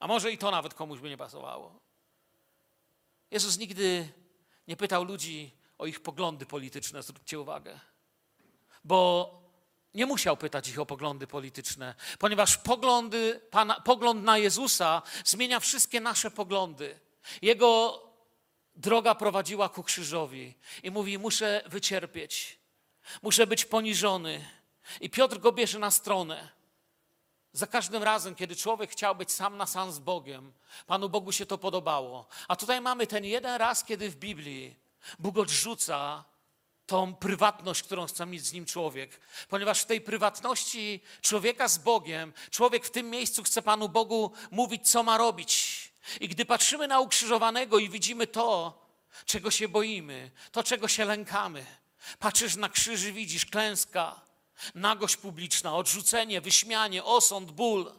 A 0.00 0.06
może 0.06 0.32
i 0.32 0.38
to 0.38 0.50
nawet 0.50 0.74
komuś 0.74 1.00
by 1.00 1.08
nie 1.08 1.16
pasowało. 1.16 1.80
Jezus 3.30 3.58
nigdy 3.58 4.08
nie 4.68 4.76
pytał 4.76 5.04
ludzi 5.04 5.61
o 5.82 5.86
ich 5.86 6.00
poglądy 6.00 6.46
polityczne, 6.46 7.02
zwróćcie 7.02 7.40
uwagę. 7.40 7.80
Bo 8.84 9.30
nie 9.94 10.06
musiał 10.06 10.36
pytać 10.36 10.68
ich 10.68 10.78
o 10.78 10.86
poglądy 10.86 11.26
polityczne, 11.26 11.94
ponieważ 12.18 12.56
poglądy, 12.56 13.40
Pana, 13.50 13.80
pogląd 13.80 14.24
na 14.24 14.38
Jezusa 14.38 15.02
zmienia 15.24 15.60
wszystkie 15.60 16.00
nasze 16.00 16.30
poglądy. 16.30 17.00
Jego 17.42 18.02
droga 18.76 19.14
prowadziła 19.14 19.68
ku 19.68 19.82
krzyżowi 19.82 20.54
i 20.82 20.90
mówi: 20.90 21.18
Muszę 21.18 21.62
wycierpieć, 21.66 22.58
muszę 23.22 23.46
być 23.46 23.64
poniżony. 23.64 24.48
I 25.00 25.10
Piotr 25.10 25.38
go 25.38 25.52
bierze 25.52 25.78
na 25.78 25.90
stronę. 25.90 26.48
Za 27.52 27.66
każdym 27.66 28.02
razem, 28.02 28.34
kiedy 28.34 28.56
człowiek 28.56 28.90
chciał 28.90 29.14
być 29.14 29.32
sam 29.32 29.56
na 29.56 29.66
sam 29.66 29.92
z 29.92 29.98
Bogiem, 29.98 30.52
Panu 30.86 31.08
Bogu 31.08 31.32
się 31.32 31.46
to 31.46 31.58
podobało. 31.58 32.26
A 32.48 32.56
tutaj 32.56 32.80
mamy 32.80 33.06
ten 33.06 33.24
jeden 33.24 33.56
raz, 33.56 33.84
kiedy 33.84 34.10
w 34.10 34.16
Biblii 34.16 34.82
Bóg 35.18 35.38
odrzuca 35.38 36.24
tą 36.86 37.14
prywatność, 37.14 37.82
którą 37.82 38.06
chce 38.06 38.26
mieć 38.26 38.46
z 38.46 38.52
nim 38.52 38.66
człowiek. 38.66 39.20
Ponieważ 39.48 39.80
w 39.80 39.86
tej 39.86 40.00
prywatności 40.00 41.00
człowieka 41.20 41.68
z 41.68 41.78
Bogiem, 41.78 42.32
człowiek 42.50 42.86
w 42.86 42.90
tym 42.90 43.10
miejscu 43.10 43.42
chce 43.42 43.62
Panu 43.62 43.88
Bogu 43.88 44.32
mówić, 44.50 44.90
co 44.90 45.02
ma 45.02 45.18
robić. 45.18 45.92
I 46.20 46.28
gdy 46.28 46.44
patrzymy 46.44 46.88
na 46.88 47.00
ukrzyżowanego 47.00 47.78
i 47.78 47.88
widzimy 47.88 48.26
to, 48.26 48.78
czego 49.24 49.50
się 49.50 49.68
boimy, 49.68 50.30
to, 50.52 50.62
czego 50.62 50.88
się 50.88 51.04
lękamy, 51.04 51.66
patrzysz 52.18 52.56
na 52.56 52.68
krzyży, 52.68 53.12
widzisz 53.12 53.46
klęska, 53.46 54.20
nagość 54.74 55.16
publiczna, 55.16 55.76
odrzucenie, 55.76 56.40
wyśmianie, 56.40 57.04
osąd, 57.04 57.50
ból. 57.50 57.92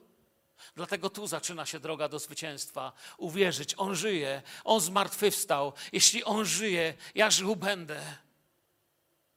Dlatego 0.75 1.09
tu 1.09 1.27
zaczyna 1.27 1.65
się 1.65 1.79
droga 1.79 2.09
do 2.09 2.19
zwycięstwa. 2.19 2.93
Uwierzyć, 3.17 3.73
On 3.77 3.95
żyje, 3.95 4.41
On 4.63 4.81
zmartwychwstał. 4.81 5.73
Jeśli 5.91 6.23
On 6.23 6.45
żyje, 6.45 6.93
ja 7.15 7.31
żył 7.31 7.55
będę. 7.55 8.17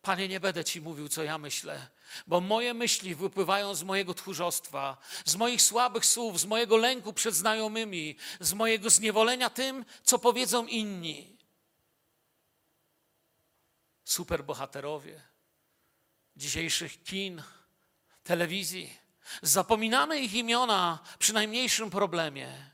Panie, 0.03 0.29
nie 0.29 0.41
będę 0.41 0.65
Ci 0.65 0.81
mówił, 0.81 1.09
co 1.09 1.23
ja 1.23 1.39
myślę, 1.39 1.89
bo 2.27 2.41
moje 2.41 2.75
myśli 2.75 3.15
wypływają 3.15 3.75
z 3.75 3.83
mojego 3.83 4.15
tchórzostwa, 4.15 4.97
z 5.25 5.37
moich 5.37 5.63
słabych 5.63 6.07
słów, 6.07 6.41
z 6.41 6.45
mojego 6.45 6.77
lęku 6.77 7.13
przed 7.13 7.35
znajomymi, 7.35 8.17
z 8.41 8.53
mojego 8.53 8.91
zniewolenia 8.91 9.51
tym, 9.51 9.85
co 10.03 10.19
powiedzą 10.19 10.67
inni. 10.67 11.37
Superbohaterowie 14.05 15.23
dzisiejszych 16.37 17.03
kin, 17.03 17.43
telewizji. 18.25 19.06
Zapominamy 19.43 20.21
ich 20.21 20.35
imiona 20.35 20.99
przy 21.19 21.33
najmniejszym 21.33 21.91
problemie. 21.91 22.71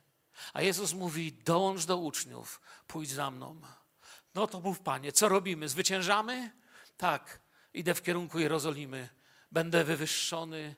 A 0.53 0.63
Jezus 0.63 0.93
mówi: 0.93 1.33
dołącz 1.33 1.85
do 1.85 1.97
uczniów, 1.97 2.61
pójdź 2.87 3.11
za 3.11 3.31
mną. 3.31 3.61
No 4.35 4.47
to 4.47 4.61
mów, 4.61 4.81
Panie, 4.81 5.13
co 5.13 5.29
robimy? 5.29 5.69
Zwyciężamy? 5.69 6.51
Tak, 6.97 7.41
idę 7.75 7.95
w 7.95 8.03
kierunku 8.03 8.39
Jerozolimy. 8.39 9.09
Będę 9.53 9.85
wywyższony. 9.85 10.77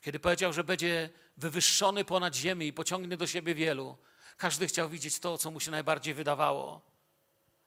Kiedy 0.00 0.20
powiedział, 0.20 0.52
że 0.52 0.64
będzie 0.64 1.10
wywyższony 1.36 2.04
ponad 2.04 2.34
ziemię 2.34 2.66
i 2.66 2.72
pociągnie 2.72 3.16
do 3.16 3.26
siebie 3.26 3.54
wielu, 3.54 3.98
każdy 4.36 4.66
chciał 4.66 4.88
widzieć 4.88 5.18
to, 5.18 5.38
co 5.38 5.50
mu 5.50 5.60
się 5.60 5.70
najbardziej 5.70 6.14
wydawało. 6.14 6.90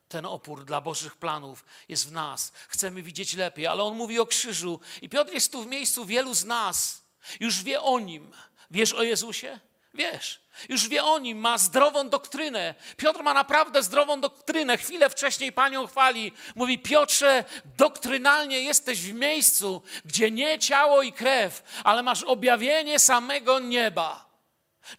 Ten 0.08 0.26
opór 0.26 0.66
dla 0.66 0.82
Bożych 0.82 1.16
planów 1.16 1.66
jest 1.90 2.10
w 2.10 2.12
nas. 2.12 2.52
Chcemy 2.68 3.04
widzieć 3.04 3.34
lepiej, 3.34 3.68
ale 3.68 3.84
on 3.84 3.96
mówi 3.96 4.20
o 4.20 4.26
krzyżu. 4.26 4.80
I 5.02 5.10
Piotr 5.10 5.34
jest 5.34 5.52
tu 5.52 5.64
w 5.64 5.68
miejscu 5.68 6.06
wielu 6.06 6.34
z 6.34 6.46
nas. 6.46 7.03
Już 7.40 7.64
wie 7.64 7.82
o 7.82 8.00
nim. 8.00 8.32
Wiesz 8.72 8.94
o 8.94 9.04
Jezusie? 9.04 9.60
Wiesz. 9.94 10.44
Już 10.70 10.88
wie 10.88 11.04
o 11.04 11.20
nim, 11.20 11.38
ma 11.38 11.58
zdrową 11.58 12.10
doktrynę. 12.10 12.76
Piotr 12.98 13.24
ma 13.24 13.34
naprawdę 13.34 13.84
zdrową 13.84 14.22
doktrynę. 14.22 14.78
Chwilę 14.78 15.10
wcześniej 15.10 15.52
panią 15.52 15.88
chwali. 15.88 16.32
Mówi: 16.56 16.80
Piotrze, 16.80 17.44
doktrynalnie 17.78 18.60
jesteś 18.60 19.02
w 19.02 19.14
miejscu, 19.14 19.82
gdzie 20.06 20.32
nie 20.32 20.60
ciało 20.60 21.02
i 21.02 21.14
krew, 21.14 21.64
ale 21.84 22.04
masz 22.04 22.24
objawienie 22.24 23.00
samego 23.00 23.60
nieba. 23.60 24.34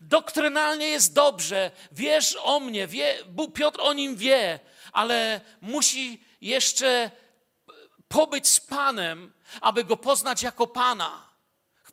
Doktrynalnie 0.00 0.88
jest 0.88 1.12
dobrze. 1.12 1.70
Wiesz 1.92 2.36
o 2.42 2.60
mnie, 2.60 2.86
wie, 2.86 3.18
Piotr 3.54 3.80
o 3.80 3.92
nim 3.92 4.16
wie, 4.16 4.60
ale 4.92 5.40
musi 5.60 6.24
jeszcze 6.40 7.10
pobyć 8.08 8.48
z 8.48 8.60
Panem, 8.60 9.32
aby 9.60 9.84
go 9.84 9.96
poznać 9.96 10.42
jako 10.42 10.66
Pana, 10.66 11.23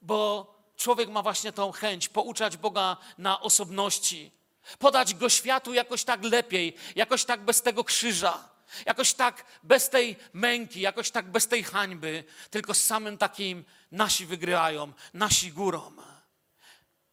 bo 0.01 0.47
człowiek 0.77 1.09
ma 1.09 1.21
właśnie 1.21 1.51
tą 1.51 1.71
chęć 1.71 2.09
pouczać 2.09 2.57
Boga 2.57 2.97
na 3.17 3.41
osobności, 3.41 4.31
podać 4.79 5.13
go 5.15 5.29
światu 5.29 5.73
jakoś 5.73 6.03
tak 6.03 6.23
lepiej, 6.23 6.75
jakoś 6.95 7.25
tak 7.25 7.45
bez 7.45 7.61
tego 7.61 7.83
krzyża, 7.83 8.49
jakoś 8.85 9.13
tak 9.13 9.45
bez 9.63 9.89
tej 9.89 10.15
męki, 10.33 10.81
jakoś 10.81 11.11
tak 11.11 11.31
bez 11.31 11.47
tej 11.47 11.63
hańby, 11.63 12.23
tylko 12.49 12.73
z 12.73 12.83
samym 12.83 13.17
takim 13.17 13.65
nasi 13.91 14.25
wygrywają, 14.25 14.93
nasi 15.13 15.51
górą. 15.51 15.91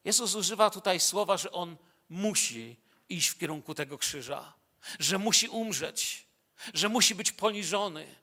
Jezus 0.04 0.34
używa 0.34 0.70
tutaj 0.70 1.00
słowa, 1.00 1.36
że 1.36 1.52
on 1.52 1.76
musi 2.08 2.76
iść 3.08 3.28
w 3.28 3.38
kierunku 3.38 3.74
tego 3.74 3.98
krzyża, 3.98 4.52
że 4.98 5.18
musi 5.18 5.48
umrzeć, 5.48 6.26
że 6.74 6.88
musi 6.88 7.14
być 7.14 7.32
poniżony, 7.32 8.14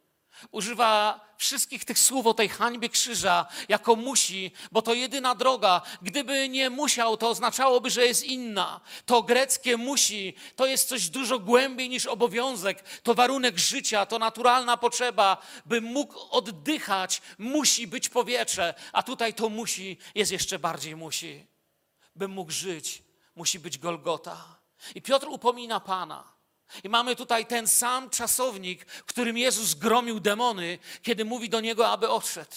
Używa 0.51 1.25
wszystkich 1.37 1.85
tych 1.85 1.99
słów 1.99 2.27
o 2.27 2.33
tej 2.33 2.49
hańbie 2.49 2.89
krzyża 2.89 3.45
jako 3.69 3.95
musi, 3.95 4.51
bo 4.71 4.81
to 4.81 4.93
jedyna 4.93 5.35
droga. 5.35 5.81
Gdyby 6.01 6.49
nie 6.49 6.69
musiał, 6.69 7.17
to 7.17 7.29
oznaczałoby, 7.29 7.89
że 7.89 8.05
jest 8.05 8.23
inna. 8.23 8.81
To 9.05 9.23
greckie 9.23 9.77
musi, 9.77 10.33
to 10.55 10.65
jest 10.65 10.89
coś 10.89 11.09
dużo 11.09 11.39
głębiej 11.39 11.89
niż 11.89 12.05
obowiązek. 12.05 12.83
To 13.03 13.13
warunek 13.13 13.57
życia, 13.57 14.05
to 14.05 14.19
naturalna 14.19 14.77
potrzeba. 14.77 15.37
By 15.65 15.81
mógł 15.81 16.19
oddychać, 16.31 17.21
musi 17.37 17.87
być 17.87 18.09
powietrze, 18.09 18.73
a 18.93 19.03
tutaj 19.03 19.33
to 19.33 19.49
musi 19.49 19.97
jest 20.15 20.31
jeszcze 20.31 20.59
bardziej 20.59 20.95
musi. 20.95 21.45
By 22.15 22.27
mógł 22.27 22.51
żyć, 22.51 23.03
musi 23.35 23.59
być 23.59 23.77
Golgota. 23.77 24.59
I 24.95 25.01
Piotr 25.01 25.27
upomina 25.29 25.79
Pana. 25.79 26.34
I 26.84 26.89
mamy 26.89 27.15
tutaj 27.15 27.45
ten 27.45 27.67
sam 27.67 28.10
czasownik, 28.10 28.86
którym 28.86 29.38
Jezus 29.38 29.74
gromił 29.74 30.19
demony, 30.19 30.79
kiedy 31.01 31.25
mówi 31.25 31.50
do 31.50 31.62
niego, 31.62 31.88
aby 31.88 32.10
odszedł. 32.10 32.55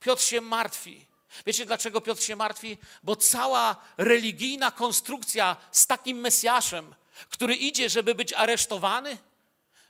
Piotr 0.00 0.22
się 0.22 0.40
martwi. 0.40 1.06
Wiecie 1.46 1.66
dlaczego 1.66 2.00
Piotr 2.00 2.22
się 2.22 2.36
martwi? 2.36 2.78
Bo 3.02 3.16
cała 3.16 3.76
religijna 3.96 4.70
konstrukcja 4.70 5.56
z 5.72 5.86
takim 5.86 6.18
Mesjaszem, 6.18 6.94
który 7.30 7.54
idzie, 7.54 7.90
żeby 7.90 8.14
być 8.14 8.32
aresztowany, 8.32 9.18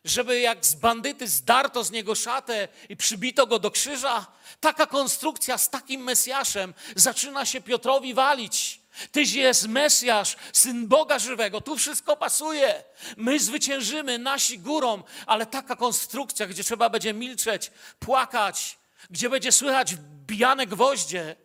żeby 0.04 0.40
jak 0.40 0.66
z 0.66 0.74
bandyty 0.74 1.28
zdarto 1.28 1.84
z 1.84 1.90
niego 1.90 2.14
szatę 2.14 2.68
i 2.88 2.96
przybito 2.96 3.46
go 3.46 3.58
do 3.58 3.70
krzyża, 3.70 4.26
taka 4.60 4.86
konstrukcja 4.86 5.58
z 5.58 5.70
takim 5.70 6.00
Mesjaszem 6.00 6.74
zaczyna 6.96 7.46
się 7.46 7.60
Piotrowi 7.60 8.14
walić. 8.14 8.80
Tyś 9.12 9.32
jest 9.32 9.68
Mesjasz, 9.68 10.36
Syn 10.52 10.88
Boga 10.88 11.18
żywego. 11.18 11.60
Tu 11.60 11.76
wszystko 11.76 12.16
pasuje. 12.16 12.84
My 13.16 13.40
zwyciężymy, 13.40 14.18
nasi 14.18 14.58
górą, 14.58 15.02
ale 15.26 15.46
taka 15.46 15.76
konstrukcja, 15.76 16.46
gdzie 16.46 16.64
trzeba 16.64 16.90
będzie 16.90 17.14
milczeć, 17.14 17.70
płakać, 17.98 18.78
gdzie 19.10 19.30
będzie 19.30 19.52
słychać 19.52 19.94
wbijane 19.94 20.66
gwoździe, 20.66 21.36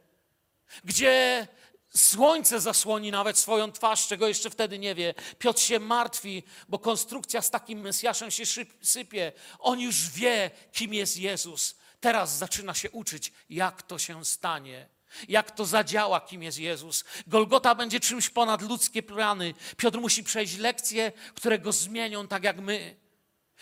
gdzie 0.83 1.47
słońce 1.95 2.59
zasłoni 2.59 3.11
nawet 3.11 3.37
swoją 3.37 3.71
twarz, 3.71 4.07
czego 4.07 4.27
jeszcze 4.27 4.49
wtedy 4.49 4.79
nie 4.79 4.95
wie. 4.95 5.13
Piotr 5.39 5.61
się 5.61 5.79
martwi, 5.79 6.43
bo 6.69 6.79
konstrukcja 6.79 7.41
z 7.41 7.49
takim 7.49 7.79
Mesjaszem 7.79 8.31
się 8.31 8.43
sypie. 8.81 9.31
On 9.59 9.79
już 9.79 10.09
wie, 10.09 10.51
kim 10.71 10.93
jest 10.93 11.17
Jezus. 11.17 11.75
Teraz 11.99 12.37
zaczyna 12.37 12.73
się 12.73 12.91
uczyć, 12.91 13.33
jak 13.49 13.81
to 13.81 13.99
się 13.99 14.25
stanie 14.25 15.00
jak 15.27 15.51
to 15.51 15.65
zadziała, 15.65 16.21
kim 16.21 16.43
jest 16.43 16.59
Jezus. 16.59 17.03
Golgota 17.27 17.75
będzie 17.75 17.99
czymś 17.99 18.29
ponad 18.29 18.61
ludzkie 18.61 19.03
plany. 19.03 19.53
Piotr 19.77 19.99
musi 19.99 20.23
przejść 20.23 20.57
lekcje, 20.57 21.11
które 21.35 21.59
go 21.59 21.71
zmienią 21.71 22.27
tak 22.27 22.43
jak 22.43 22.59
my. 22.59 22.95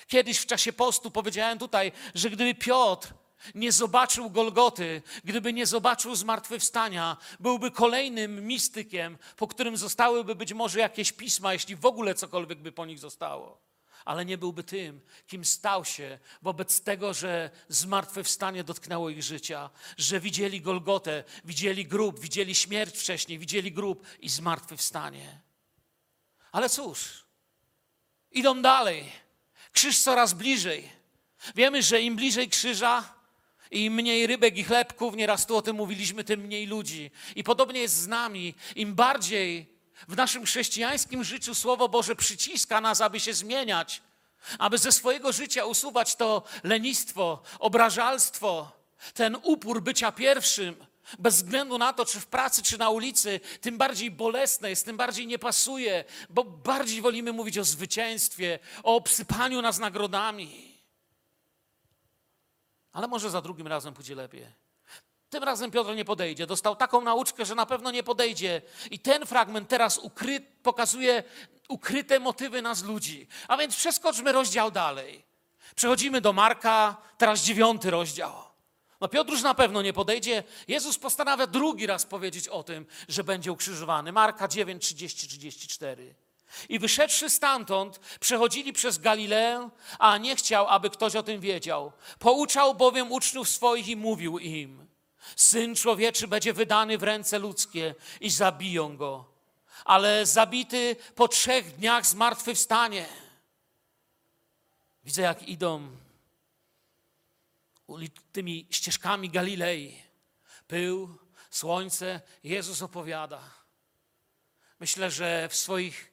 Kiedyś 0.07 0.37
w 0.37 0.45
czasie 0.45 0.73
postu 0.73 1.11
powiedziałem 1.11 1.59
tutaj, 1.59 1.91
że 2.15 2.29
gdyby 2.29 2.55
Piotr 2.55 3.13
nie 3.55 3.71
zobaczył 3.71 4.29
Golgoty, 4.29 5.01
gdyby 5.23 5.53
nie 5.53 5.65
zobaczył 5.65 6.15
zmartwychwstania, 6.15 7.17
byłby 7.39 7.71
kolejnym 7.71 8.47
mistykiem, 8.47 9.17
po 9.35 9.47
którym 9.47 9.77
zostałyby 9.77 10.35
być 10.35 10.53
może 10.53 10.79
jakieś 10.79 11.11
pisma, 11.11 11.53
jeśli 11.53 11.75
w 11.75 11.85
ogóle 11.85 12.15
cokolwiek 12.15 12.59
by 12.59 12.71
po 12.71 12.85
nich 12.85 12.99
zostało 12.99 13.68
ale 14.09 14.25
nie 14.25 14.37
byłby 14.37 14.63
tym, 14.63 15.01
kim 15.27 15.45
stał 15.45 15.85
się 15.85 16.19
wobec 16.41 16.81
tego, 16.81 17.13
że 17.13 17.49
zmartwychwstanie 17.67 18.63
dotknęło 18.63 19.09
ich 19.09 19.23
życia, 19.23 19.69
że 19.97 20.19
widzieli 20.19 20.61
Golgotę, 20.61 21.23
widzieli 21.45 21.85
grób, 21.85 22.19
widzieli 22.19 22.55
śmierć 22.55 22.97
wcześniej, 22.97 23.39
widzieli 23.39 23.71
grób 23.71 24.07
i 24.19 24.29
zmartwychwstanie. 24.29 25.41
Ale 26.51 26.69
cóż, 26.69 27.25
idą 28.31 28.61
dalej. 28.61 29.11
Krzyż 29.71 29.99
coraz 29.99 30.33
bliżej. 30.33 30.89
Wiemy, 31.55 31.83
że 31.83 32.01
im 32.01 32.15
bliżej 32.15 32.49
krzyża, 32.49 33.13
im 33.71 33.93
mniej 33.93 34.27
rybek 34.27 34.57
i 34.57 34.63
chlebków, 34.63 35.15
nieraz 35.15 35.45
tu 35.45 35.57
o 35.57 35.61
tym 35.61 35.75
mówiliśmy, 35.75 36.23
tym 36.23 36.39
mniej 36.39 36.67
ludzi. 36.67 37.11
I 37.35 37.43
podobnie 37.43 37.81
jest 37.81 37.95
z 37.95 38.07
nami. 38.07 38.55
Im 38.75 38.95
bardziej 38.95 39.78
w 40.07 40.15
naszym 40.15 40.45
chrześcijańskim 40.45 41.23
życiu 41.23 41.55
Słowo 41.55 41.89
Boże 41.89 42.15
przyciska 42.15 42.81
nas, 42.81 43.01
aby 43.01 43.19
się 43.19 43.33
zmieniać, 43.33 44.01
aby 44.59 44.77
ze 44.77 44.91
swojego 44.91 45.31
życia 45.31 45.65
usuwać 45.65 46.15
to 46.15 46.43
lenistwo, 46.63 47.41
obrażalstwo, 47.59 48.71
ten 49.13 49.37
upór 49.43 49.81
bycia 49.81 50.11
pierwszym, 50.11 50.75
bez 51.19 51.35
względu 51.35 51.77
na 51.77 51.93
to, 51.93 52.05
czy 52.05 52.19
w 52.19 52.27
pracy, 52.27 52.63
czy 52.63 52.77
na 52.77 52.89
ulicy, 52.89 53.39
tym 53.61 53.77
bardziej 53.77 54.11
bolesne 54.11 54.69
jest, 54.69 54.85
tym 54.85 54.97
bardziej 54.97 55.27
nie 55.27 55.39
pasuje, 55.39 56.03
bo 56.29 56.43
bardziej 56.43 57.01
wolimy 57.01 57.33
mówić 57.33 57.57
o 57.57 57.63
zwycięstwie, 57.63 58.59
o 58.83 58.95
obsypaniu 58.95 59.61
nas 59.61 59.79
nagrodami. 59.79 60.79
Ale 62.91 63.07
może 63.07 63.29
za 63.29 63.41
drugim 63.41 63.67
razem 63.67 63.93
pójdzie 63.93 64.15
lepiej. 64.15 64.58
Tym 65.29 65.43
razem 65.43 65.71
Piotr 65.71 65.95
nie 65.95 66.05
podejdzie. 66.05 66.47
Dostał 66.47 66.75
taką 66.75 67.01
nauczkę, 67.01 67.45
że 67.45 67.55
na 67.55 67.65
pewno 67.65 67.91
nie 67.91 68.03
podejdzie. 68.03 68.61
I 68.91 68.99
ten 68.99 69.25
fragment 69.25 69.69
teraz 69.69 69.97
ukry, 69.97 70.39
pokazuje 70.63 71.23
ukryte 71.67 72.19
motywy 72.19 72.61
nas 72.61 72.83
ludzi. 72.83 73.27
A 73.47 73.57
więc 73.57 73.75
przeskoczmy 73.75 74.31
rozdział 74.31 74.71
dalej. 74.71 75.25
Przechodzimy 75.75 76.21
do 76.21 76.33
Marka, 76.33 76.97
teraz 77.17 77.41
dziewiąty 77.41 77.91
rozdział. 77.91 78.33
No 79.01 79.07
Piotr 79.07 79.31
już 79.31 79.41
na 79.41 79.53
pewno 79.53 79.81
nie 79.81 79.93
podejdzie. 79.93 80.43
Jezus 80.67 80.97
postanawia 80.97 81.47
drugi 81.47 81.87
raz 81.87 82.05
powiedzieć 82.05 82.47
o 82.47 82.63
tym, 82.63 82.85
że 83.07 83.23
będzie 83.23 83.51
ukrzyżowany. 83.51 84.11
Marka 84.11 84.47
9, 84.47 84.83
30, 84.83 85.27
34. 85.27 86.15
I 86.69 86.79
wyszedłszy 86.79 87.29
stamtąd, 87.29 87.99
przechodzili 88.19 88.73
przez 88.73 88.97
Galileę, 88.97 89.69
a 89.99 90.17
nie 90.17 90.35
chciał, 90.35 90.67
aby 90.67 90.89
ktoś 90.89 91.15
o 91.15 91.23
tym 91.23 91.41
wiedział. 91.41 91.91
Pouczał 92.19 92.75
bowiem 92.75 93.11
uczniów 93.11 93.49
swoich 93.49 93.87
i 93.87 93.95
mówił 93.95 94.39
im– 94.39 94.85
Syn 95.35 95.75
człowieczy 95.75 96.27
będzie 96.27 96.53
wydany 96.53 96.97
w 96.97 97.03
ręce 97.03 97.39
ludzkie 97.39 97.95
i 98.21 98.29
zabiją 98.29 98.97
go. 98.97 99.25
Ale 99.85 100.25
zabity 100.25 100.95
po 101.15 101.27
trzech 101.27 101.75
dniach 101.75 102.05
zmartwychwstanie. 102.05 103.05
Widzę, 105.03 105.21
jak 105.21 105.43
idą 105.43 105.89
tymi 108.31 108.67
ścieżkami 108.69 109.29
Galilei. 109.29 110.01
Pył, 110.67 111.17
słońce, 111.49 112.21
Jezus 112.43 112.81
opowiada. 112.81 113.41
Myślę, 114.79 115.11
że 115.11 115.49
w, 115.49 115.55
swoich, 115.55 116.11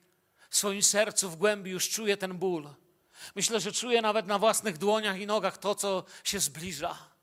w 0.50 0.56
swoim 0.56 0.82
sercu, 0.82 1.30
w 1.30 1.36
głębi 1.36 1.70
już 1.70 1.88
czuje 1.88 2.16
ten 2.16 2.38
ból. 2.38 2.74
Myślę, 3.34 3.60
że 3.60 3.72
czuje 3.72 4.02
nawet 4.02 4.26
na 4.26 4.38
własnych 4.38 4.78
dłoniach 4.78 5.18
i 5.20 5.26
nogach 5.26 5.58
to, 5.58 5.74
co 5.74 6.04
się 6.24 6.40
zbliża. 6.40 7.15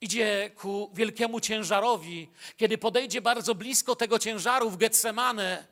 Idzie 0.00 0.50
ku 0.56 0.90
wielkiemu 0.94 1.40
ciężarowi. 1.40 2.28
Kiedy 2.56 2.78
podejdzie 2.78 3.20
bardzo 3.20 3.54
blisko 3.54 3.96
tego 3.96 4.18
ciężaru 4.18 4.70
w 4.70 4.76
Getsemane, 4.76 5.66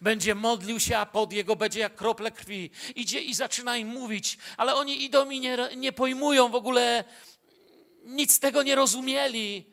będzie 0.00 0.34
modlił 0.34 0.80
się, 0.80 0.98
a 0.98 1.06
pod 1.06 1.32
jego 1.32 1.56
będzie 1.56 1.80
jak 1.80 1.94
krople 1.94 2.30
krwi. 2.30 2.70
Idzie 2.94 3.20
i 3.20 3.34
zaczyna 3.34 3.76
im 3.76 3.88
mówić, 3.88 4.38
ale 4.56 4.74
oni 4.74 5.04
idą 5.04 5.30
i 5.30 5.40
nie, 5.40 5.58
nie 5.76 5.92
pojmują 5.92 6.48
w 6.48 6.54
ogóle, 6.54 7.04
nic 8.04 8.40
tego 8.40 8.62
nie 8.62 8.74
rozumieli. 8.74 9.66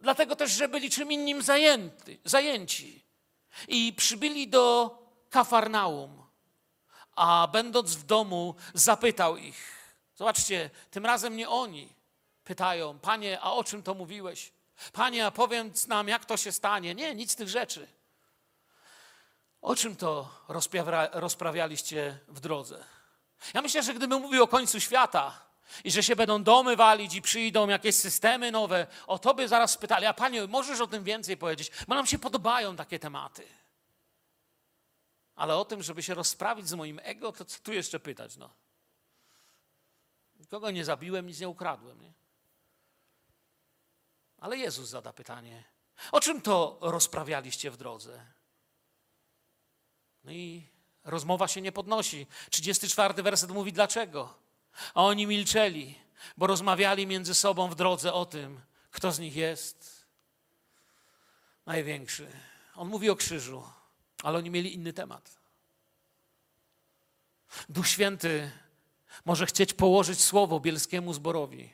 Dlatego 0.00 0.36
też, 0.36 0.50
że 0.50 0.68
byli 0.68 0.90
czym 0.90 1.12
innym 1.12 1.42
zajęty, 1.42 2.18
zajęci. 2.24 3.02
I 3.68 3.92
przybyli 3.96 4.48
do 4.48 4.98
Kafarnaum, 5.30 6.22
a 7.16 7.48
będąc 7.52 7.94
w 7.94 8.06
domu, 8.06 8.54
zapytał 8.74 9.36
ich. 9.36 9.76
Zobaczcie, 10.14 10.70
tym 10.90 11.06
razem 11.06 11.36
nie 11.36 11.48
oni 11.48 11.96
pytają, 12.46 12.98
Panie, 12.98 13.40
a 13.40 13.52
o 13.52 13.64
czym 13.64 13.82
to 13.82 13.94
mówiłeś? 13.94 14.52
Panie, 14.92 15.26
a 15.26 15.30
powiedz 15.30 15.86
nam, 15.86 16.08
jak 16.08 16.24
to 16.24 16.36
się 16.36 16.52
stanie? 16.52 16.94
Nie, 16.94 17.14
nic 17.14 17.32
z 17.32 17.36
tych 17.36 17.48
rzeczy. 17.48 17.88
O 19.60 19.76
czym 19.76 19.96
to 19.96 20.28
rozprawialiście 21.12 22.18
w 22.28 22.40
drodze? 22.40 22.84
Ja 23.54 23.62
myślę, 23.62 23.82
że 23.82 23.94
gdybym 23.94 24.22
mówił 24.22 24.42
o 24.42 24.48
końcu 24.48 24.80
świata 24.80 25.46
i 25.84 25.90
że 25.90 26.02
się 26.02 26.16
będą 26.16 26.42
domy 26.42 26.76
walić 26.76 27.14
i 27.14 27.22
przyjdą 27.22 27.68
jakieś 27.68 27.94
systemy 27.94 28.50
nowe, 28.50 28.86
o 29.06 29.18
to 29.18 29.34
by 29.34 29.48
zaraz 29.48 29.70
spytali, 29.70 30.06
a 30.06 30.14
Panie, 30.14 30.46
możesz 30.46 30.80
o 30.80 30.86
tym 30.86 31.04
więcej 31.04 31.36
powiedzieć? 31.36 31.70
Bo 31.88 31.94
nam 31.94 32.06
się 32.06 32.18
podobają 32.18 32.76
takie 32.76 32.98
tematy. 32.98 33.46
Ale 35.34 35.56
o 35.56 35.64
tym, 35.64 35.82
żeby 35.82 36.02
się 36.02 36.14
rozprawić 36.14 36.68
z 36.68 36.74
moim 36.74 37.00
ego, 37.02 37.32
to 37.32 37.44
co 37.44 37.58
tu 37.62 37.72
jeszcze 37.72 38.00
pytać, 38.00 38.36
no? 38.36 38.50
Nikogo 40.36 40.70
nie 40.70 40.84
zabiłem, 40.84 41.26
nic 41.26 41.40
nie 41.40 41.48
ukradłem, 41.48 42.00
nie? 42.00 42.12
Ale 44.38 44.56
Jezus 44.56 44.88
zada 44.88 45.12
pytanie: 45.12 45.64
O 46.12 46.20
czym 46.20 46.40
to 46.40 46.78
rozprawialiście 46.80 47.70
w 47.70 47.76
drodze? 47.76 48.26
No 50.24 50.32
i 50.32 50.68
rozmowa 51.04 51.48
się 51.48 51.60
nie 51.60 51.72
podnosi. 51.72 52.26
34 52.50 53.22
werset 53.22 53.50
mówi 53.50 53.72
dlaczego. 53.72 54.34
A 54.94 55.02
oni 55.02 55.26
milczeli, 55.26 55.98
bo 56.36 56.46
rozmawiali 56.46 57.06
między 57.06 57.34
sobą 57.34 57.68
w 57.68 57.74
drodze 57.74 58.12
o 58.12 58.26
tym, 58.26 58.60
kto 58.90 59.12
z 59.12 59.18
nich 59.18 59.36
jest 59.36 60.06
największy. 61.66 62.32
On 62.74 62.88
mówi 62.88 63.10
o 63.10 63.16
krzyżu, 63.16 63.64
ale 64.22 64.38
oni 64.38 64.50
mieli 64.50 64.74
inny 64.74 64.92
temat. 64.92 65.40
Duch 67.68 67.88
Święty 67.88 68.50
Może 69.24 69.46
chcieć 69.46 69.74
położyć 69.74 70.20
słowo 70.20 70.60
bielskiemu 70.60 71.12
zborowi, 71.12 71.72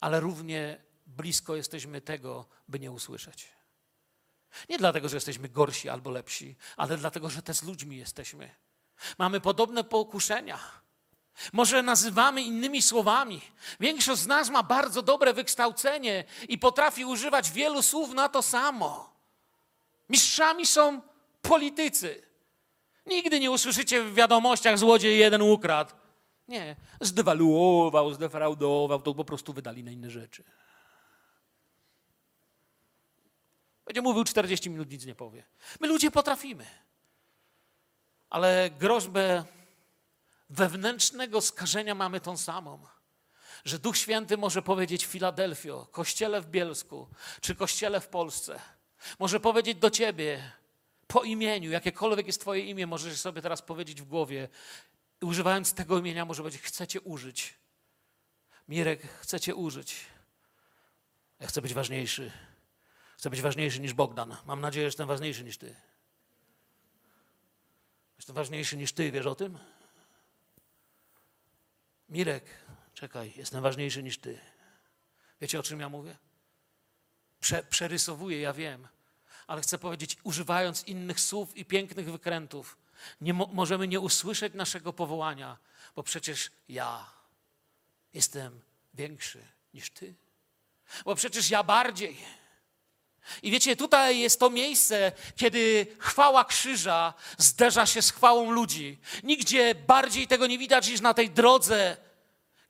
ale 0.00 0.20
równie 0.20 0.82
blisko 1.16 1.56
jesteśmy 1.56 2.00
tego, 2.00 2.46
by 2.68 2.80
nie 2.80 2.90
usłyszeć. 2.90 3.48
Nie 4.68 4.78
dlatego, 4.78 5.08
że 5.08 5.16
jesteśmy 5.16 5.48
gorsi 5.48 5.88
albo 5.88 6.10
lepsi, 6.10 6.56
ale 6.76 6.96
dlatego, 6.96 7.30
że 7.30 7.42
też 7.42 7.56
z 7.56 7.62
ludźmi 7.62 7.96
jesteśmy. 7.96 8.50
Mamy 9.18 9.40
podobne 9.40 9.84
pokuszenia. 9.84 10.58
Może 11.52 11.82
nazywamy 11.82 12.42
innymi 12.42 12.82
słowami. 12.82 13.40
Większość 13.80 14.22
z 14.22 14.26
nas 14.26 14.50
ma 14.50 14.62
bardzo 14.62 15.02
dobre 15.02 15.34
wykształcenie 15.34 16.24
i 16.48 16.58
potrafi 16.58 17.04
używać 17.04 17.50
wielu 17.50 17.82
słów 17.82 18.14
na 18.14 18.28
to 18.28 18.42
samo. 18.42 19.10
Mistrzami 20.08 20.66
są 20.66 21.00
politycy. 21.42 22.22
Nigdy 23.06 23.40
nie 23.40 23.50
usłyszycie 23.50 24.02
w 24.02 24.14
wiadomościach 24.14 24.78
złodziej 24.78 25.18
jeden 25.18 25.42
ukradł. 25.42 25.94
Nie, 26.48 26.76
zdewaluował, 27.00 28.14
zdefraudował, 28.14 29.02
to 29.02 29.14
po 29.14 29.24
prostu 29.24 29.52
wydali 29.52 29.84
na 29.84 29.90
inne 29.90 30.10
rzeczy. 30.10 30.44
Będzie 33.90 34.02
mówił 34.02 34.24
40 34.24 34.70
minut, 34.70 34.90
nic 34.90 35.06
nie 35.06 35.14
powie. 35.14 35.44
My 35.80 35.88
ludzie 35.88 36.10
potrafimy. 36.10 36.66
Ale 38.28 38.70
groźbę 38.78 39.44
wewnętrznego 40.50 41.40
skażenia 41.40 41.94
mamy 41.94 42.20
tą 42.20 42.36
samą. 42.36 42.86
Że 43.64 43.78
Duch 43.78 43.96
Święty 43.96 44.36
może 44.36 44.62
powiedzieć 44.62 45.06
Filadelfio, 45.06 45.86
kościele 45.86 46.40
w 46.40 46.46
Bielsku, 46.46 47.08
czy 47.40 47.54
kościele 47.54 48.00
w 48.00 48.08
Polsce. 48.08 48.60
Może 49.18 49.40
powiedzieć 49.40 49.78
do 49.78 49.90
ciebie 49.90 50.52
po 51.06 51.22
imieniu, 51.22 51.70
jakiekolwiek 51.70 52.26
jest 52.26 52.40
twoje 52.40 52.64
imię, 52.64 52.86
możesz 52.86 53.20
sobie 53.20 53.42
teraz 53.42 53.62
powiedzieć 53.62 54.02
w 54.02 54.04
głowie. 54.04 54.48
I 55.22 55.24
używając 55.24 55.74
tego 55.74 55.98
imienia 55.98 56.24
może 56.24 56.42
powiedzieć, 56.42 56.62
chcecie 56.62 57.00
użyć. 57.00 57.54
Mirek, 58.68 59.02
chcecie 59.20 59.54
użyć. 59.54 59.96
Ja 61.40 61.46
chcę 61.46 61.62
być 61.62 61.74
ważniejszy. 61.74 62.32
Chcę 63.20 63.30
być 63.30 63.40
ważniejszy 63.40 63.80
niż 63.80 63.92
Bogdan. 63.92 64.36
Mam 64.46 64.60
nadzieję, 64.60 64.84
że 64.84 64.88
jestem 64.88 65.08
ważniejszy 65.08 65.44
niż 65.44 65.58
ty. 65.58 65.76
Jestem 68.16 68.36
ważniejszy 68.36 68.76
niż 68.76 68.92
ty, 68.92 69.12
wiesz 69.12 69.26
o 69.26 69.34
tym? 69.34 69.58
Mirek, 72.08 72.44
czekaj, 72.94 73.32
jestem 73.36 73.62
ważniejszy 73.62 74.02
niż 74.02 74.18
ty. 74.18 74.38
Wiecie 75.40 75.60
o 75.60 75.62
czym 75.62 75.80
ja 75.80 75.88
mówię? 75.88 76.16
Prze, 77.40 77.62
przerysowuję, 77.62 78.40
ja 78.40 78.52
wiem, 78.52 78.88
ale 79.46 79.62
chcę 79.62 79.78
powiedzieć, 79.78 80.16
używając 80.22 80.84
innych 80.84 81.20
słów 81.20 81.56
i 81.56 81.64
pięknych 81.64 82.12
wykrętów, 82.12 82.78
nie 83.20 83.34
mo 83.34 83.46
możemy 83.46 83.88
nie 83.88 84.00
usłyszeć 84.00 84.54
naszego 84.54 84.92
powołania, 84.92 85.58
bo 85.96 86.02
przecież 86.02 86.50
ja 86.68 87.10
jestem 88.14 88.60
większy 88.94 89.46
niż 89.74 89.90
ty. 89.90 90.14
Bo 91.04 91.14
przecież 91.14 91.50
ja 91.50 91.62
bardziej. 91.62 92.39
I 93.42 93.50
wiecie, 93.50 93.76
tutaj 93.76 94.18
jest 94.18 94.40
to 94.40 94.50
miejsce, 94.50 95.12
kiedy 95.36 95.86
chwała 95.98 96.44
krzyża 96.44 97.14
zderza 97.38 97.86
się 97.86 98.02
z 98.02 98.10
chwałą 98.10 98.50
ludzi. 98.50 98.98
Nigdzie 99.22 99.74
bardziej 99.74 100.26
tego 100.26 100.46
nie 100.46 100.58
widać 100.58 100.88
niż 100.88 101.00
na 101.00 101.14
tej 101.14 101.30
drodze 101.30 101.96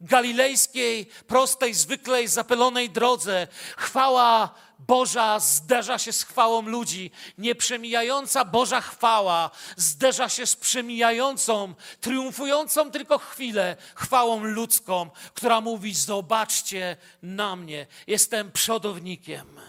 galilejskiej, 0.01 1.07
prostej, 1.27 1.75
zwykłej, 1.75 2.29
zapylonej 2.29 2.91
drodze. 2.91 3.49
Chwała 3.77 4.55
Boża 4.79 5.41
zderza 5.41 5.99
się 5.99 6.13
z 6.13 6.23
chwałą 6.23 6.63
ludzi. 6.63 7.11
Nieprzemijająca 7.39 8.45
Boża 8.45 8.81
chwała 8.81 9.51
zderza 9.77 10.29
się 10.29 10.47
z 10.47 10.57
przemijającą, 10.57 11.75
triumfującą 12.01 12.91
tylko 12.91 13.19
chwilę 13.19 13.77
chwałą 13.95 14.45
ludzką, 14.45 15.11
która 15.35 15.61
mówi: 15.61 15.95
Zobaczcie 15.95 16.97
na 17.23 17.57
mnie, 17.57 17.87
jestem 18.07 18.53
przodownikiem. 18.53 19.61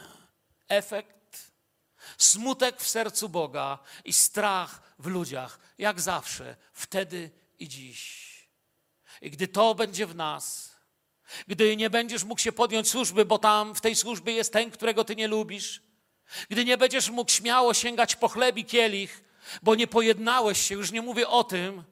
Efekt? 0.71 1.51
Smutek 2.17 2.81
w 2.81 2.87
sercu 2.87 3.29
Boga 3.29 3.79
i 4.05 4.13
strach 4.13 4.95
w 4.99 5.07
ludziach, 5.07 5.59
jak 5.77 6.01
zawsze, 6.01 6.55
wtedy 6.73 7.31
i 7.59 7.67
dziś. 7.67 8.31
I 9.21 9.31
gdy 9.31 9.47
to 9.47 9.75
będzie 9.75 10.05
w 10.05 10.15
nas, 10.15 10.75
gdy 11.47 11.77
nie 11.77 11.89
będziesz 11.89 12.23
mógł 12.23 12.41
się 12.41 12.51
podjąć 12.51 12.89
służby, 12.89 13.25
bo 13.25 13.37
tam 13.37 13.75
w 13.75 13.81
tej 13.81 13.95
służbie 13.95 14.33
jest 14.33 14.53
ten, 14.53 14.71
którego 14.71 15.03
ty 15.03 15.15
nie 15.15 15.27
lubisz, 15.27 15.81
gdy 16.49 16.65
nie 16.65 16.77
będziesz 16.77 17.09
mógł 17.09 17.31
śmiało 17.31 17.73
sięgać 17.73 18.15
po 18.15 18.27
chleb 18.27 18.57
i 18.57 18.65
kielich, 18.65 19.23
bo 19.61 19.75
nie 19.75 19.87
pojednałeś 19.87 20.61
się, 20.61 20.75
już 20.75 20.91
nie 20.91 21.01
mówię 21.01 21.27
o 21.27 21.43
tym, 21.43 21.83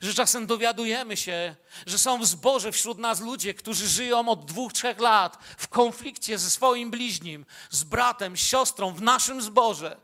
że 0.00 0.14
czasem 0.14 0.46
dowiadujemy 0.46 1.16
się, 1.16 1.56
że 1.86 1.98
są 1.98 2.20
w 2.20 2.26
zborze 2.26 2.72
wśród 2.72 2.98
nas 2.98 3.20
ludzie, 3.20 3.54
którzy 3.54 3.88
żyją 3.88 4.28
od 4.28 4.44
dwóch, 4.44 4.72
trzech 4.72 4.98
lat 4.98 5.38
w 5.58 5.68
konflikcie 5.68 6.38
ze 6.38 6.50
swoim 6.50 6.90
bliźnim, 6.90 7.46
z 7.70 7.84
bratem, 7.84 8.36
z 8.36 8.40
siostrą 8.40 8.94
w 8.94 9.02
naszym 9.02 9.42
zborze. 9.42 9.96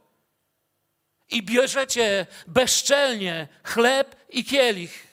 I 1.29 1.42
bierzecie 1.42 2.27
bezczelnie 2.46 3.49
chleb 3.64 4.16
i 4.29 4.44
kielich. 4.44 5.07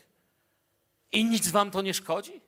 I 1.12 1.26
nic 1.26 1.48
wam 1.48 1.72
to 1.72 1.82
nie 1.82 1.94
szkodzi? 1.94 2.42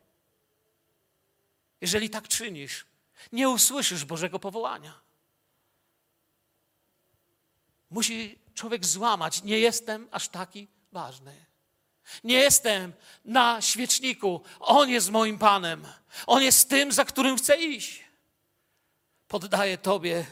Jeżeli 1.81 2.09
tak 2.09 2.27
czynisz, 2.27 2.85
nie 3.31 3.49
usłyszysz 3.49 4.05
Bożego 4.05 4.39
powołania. 4.39 5.05
Musi 7.89 8.39
człowiek 8.53 8.85
złamać. 8.85 9.43
Nie 9.43 9.59
jestem 9.59 10.07
aż 10.11 10.27
taki 10.27 10.67
ważny. 10.91 11.45
Nie 12.23 12.37
jestem 12.37 12.93
na 13.25 13.61
świeczniku. 13.61 14.41
On 14.59 14.89
jest 14.89 15.11
moim 15.11 15.37
Panem. 15.39 15.87
On 16.27 16.43
jest 16.43 16.69
tym, 16.69 16.91
za 16.91 17.05
którym 17.05 17.37
chcę 17.37 17.57
iść. 17.57 18.03
Poddaję 19.27 19.77
Tobie 19.77 20.25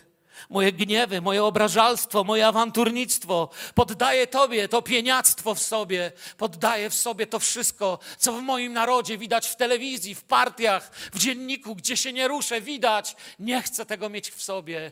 moje 0.50 0.72
gniewy, 0.72 1.22
moje 1.22 1.44
obrażalstwo, 1.44 2.24
moje 2.24 2.48
awanturnictwo. 2.48 3.50
Poddaję 3.76 4.28
Tobie 4.28 4.68
to 4.68 4.82
pieniactwo 4.82 5.56
w 5.56 5.60
sobie. 5.60 6.12
Poddaję 6.38 6.90
w 6.90 6.94
sobie 6.94 7.28
to 7.28 7.40
wszystko, 7.40 8.00
co 8.18 8.34
w 8.34 8.42
moim 8.42 8.74
narodzie 8.74 9.18
widać 9.18 9.48
w 9.48 9.56
telewizji, 9.56 10.16
w 10.16 10.24
partiach, 10.24 10.92
w 11.14 11.20
dzienniku, 11.20 11.76
gdzie 11.76 11.98
się 11.98 12.14
nie 12.14 12.28
ruszę, 12.28 12.62
widać. 12.62 13.16
Nie 13.40 13.62
chcę 13.62 13.86
tego 13.86 14.10
mieć 14.10 14.32
w 14.32 14.44
sobie. 14.44 14.92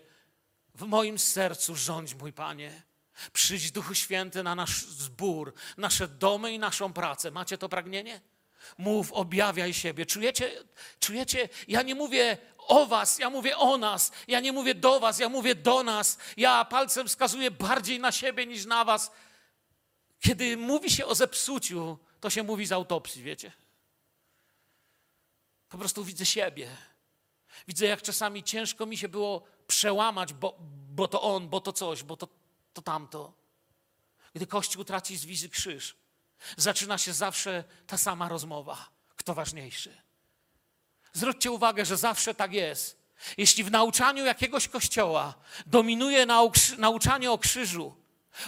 W 0.76 0.86
moim 0.88 1.20
sercu 1.20 1.76
rządź, 1.76 2.16
mój 2.16 2.34
Panie. 2.34 2.91
Przyjdź 3.34 3.72
Duchu 3.72 3.96
Święty 3.96 4.44
na 4.44 4.56
nasz 4.56 4.86
zbór, 4.86 5.54
nasze 5.78 6.08
domy 6.08 6.54
i 6.54 6.60
naszą 6.60 6.94
pracę. 6.94 7.32
Macie 7.32 7.58
to 7.58 7.70
pragnienie? 7.70 8.22
Mów, 8.78 9.12
objawiaj 9.12 9.74
siebie. 9.74 10.06
Czujecie, 10.06 10.64
czujecie? 11.00 11.50
Ja 11.68 11.82
nie 11.82 11.96
mówię 11.96 12.38
o 12.58 12.86
was, 12.86 13.20
ja 13.20 13.30
mówię 13.30 13.58
o 13.58 13.78
nas. 13.78 14.12
Ja 14.28 14.40
nie 14.40 14.52
mówię 14.52 14.76
do 14.76 15.00
was, 15.00 15.20
ja 15.20 15.30
mówię 15.30 15.56
do 15.56 15.84
nas. 15.84 16.18
Ja 16.38 16.66
palcem 16.66 17.08
wskazuję 17.08 17.52
bardziej 17.52 18.00
na 18.00 18.12
siebie 18.12 18.46
niż 18.46 18.66
na 18.66 18.86
was. 18.86 19.12
Kiedy 20.20 20.58
mówi 20.58 20.90
się 20.90 21.06
o 21.06 21.16
zepsuciu, 21.16 21.98
to 22.20 22.30
się 22.30 22.44
mówi 22.44 22.66
z 22.66 22.72
autopsji, 22.72 23.24
wiecie? 23.24 23.52
Po 25.70 25.78
prostu 25.78 26.04
widzę 26.04 26.26
siebie. 26.26 26.70
Widzę, 27.68 27.86
jak 27.86 28.02
czasami 28.02 28.44
ciężko 28.44 28.86
mi 28.86 28.98
się 28.98 29.10
było 29.10 29.44
przełamać, 29.68 30.34
bo, 30.34 30.58
bo 30.90 31.08
to 31.08 31.22
on, 31.22 31.50
bo 31.50 31.62
to 31.62 31.74
coś, 31.74 32.04
bo 32.04 32.18
to 32.18 32.28
to 32.74 32.82
tamto. 32.82 33.34
Gdy 34.34 34.48
Kościół 34.48 34.84
traci 34.84 35.18
z 35.18 35.26
wizy 35.26 35.50
krzyż, 35.50 35.96
zaczyna 36.58 36.98
się 36.98 37.14
zawsze 37.14 37.64
ta 37.88 37.98
sama 37.98 38.30
rozmowa. 38.30 38.90
Kto 39.16 39.34
ważniejszy? 39.34 39.98
Zwróćcie 41.14 41.52
uwagę, 41.52 41.86
że 41.86 41.98
zawsze 41.98 42.34
tak 42.34 42.54
jest. 42.54 43.02
Jeśli 43.38 43.64
w 43.64 43.72
nauczaniu 43.72 44.26
jakiegoś 44.26 44.68
kościoła 44.68 45.34
dominuje 45.66 46.26
nauczanie 46.78 47.32
o 47.32 47.38
krzyżu, 47.38 48.01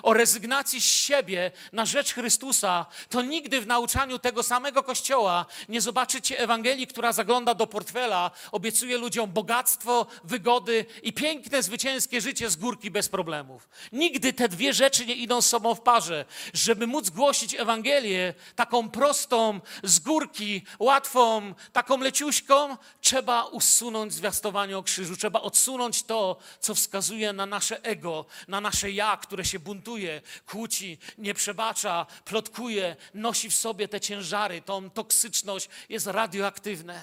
o 0.04 0.14
rezygnacji 0.14 0.82
z 0.82 0.86
siebie 0.86 1.52
na 1.72 1.86
rzecz 1.86 2.14
Chrystusa, 2.14 2.86
to 3.10 3.22
nigdy 3.22 3.62
w 3.62 3.68
nauczaniu 3.68 4.20
tego 4.20 4.44
samego 4.44 4.84
Kościoła 4.84 5.46
nie 5.70 5.82
zobaczycie 5.82 6.40
Ewangelii, 6.40 6.88
która 6.88 7.14
zagląda 7.14 7.56
do 7.56 7.68
portfela, 7.68 8.32
obiecuje 8.52 8.98
ludziom 8.98 9.32
bogactwo, 9.32 10.06
wygody 10.24 10.86
i 11.04 11.14
piękne, 11.14 11.64
zwycięskie 11.64 12.22
życie 12.22 12.50
z 12.50 12.56
górki 12.56 12.92
bez 12.92 13.10
problemów. 13.10 13.70
Nigdy 13.92 14.34
te 14.34 14.50
dwie 14.50 14.74
rzeczy 14.74 15.06
nie 15.06 15.16
idą 15.16 15.42
z 15.42 15.46
sobą 15.50 15.76
w 15.76 15.82
parze. 15.82 16.26
Żeby 16.54 16.88
móc 16.88 17.10
głosić 17.10 17.56
Ewangelię 17.56 18.34
taką 18.56 18.90
prostą, 18.90 19.60
z 19.84 20.00
górki, 20.00 20.62
łatwą, 20.80 21.54
taką 21.74 21.98
leciuśką, 21.98 22.78
trzeba 23.02 23.44
usunąć 23.44 24.14
zwiastowanie 24.14 24.78
o 24.78 24.84
krzyżu, 24.84 25.18
trzeba 25.18 25.42
odsunąć 25.42 26.04
to, 26.04 26.38
co 26.60 26.76
wskazuje 26.76 27.34
na 27.34 27.46
nasze 27.46 27.84
ego, 27.84 28.26
na 28.48 28.62
nasze 28.62 28.92
ja, 28.92 29.18
które 29.18 29.46
się 29.46 29.60
buntuje 29.60 29.73
buntuje, 29.74 30.22
kłóci, 30.46 30.98
nie 31.18 31.34
przebacza, 31.34 32.06
plotkuje, 32.26 32.96
nosi 33.14 33.50
w 33.50 33.56
sobie 33.56 33.88
te 33.88 34.02
ciężary, 34.02 34.62
tą 34.62 34.90
toksyczność, 34.90 35.70
jest 35.90 36.08
radioaktywne. 36.08 37.02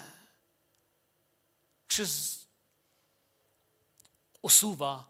Krzyż 1.87 2.11
usuwa 4.43 5.10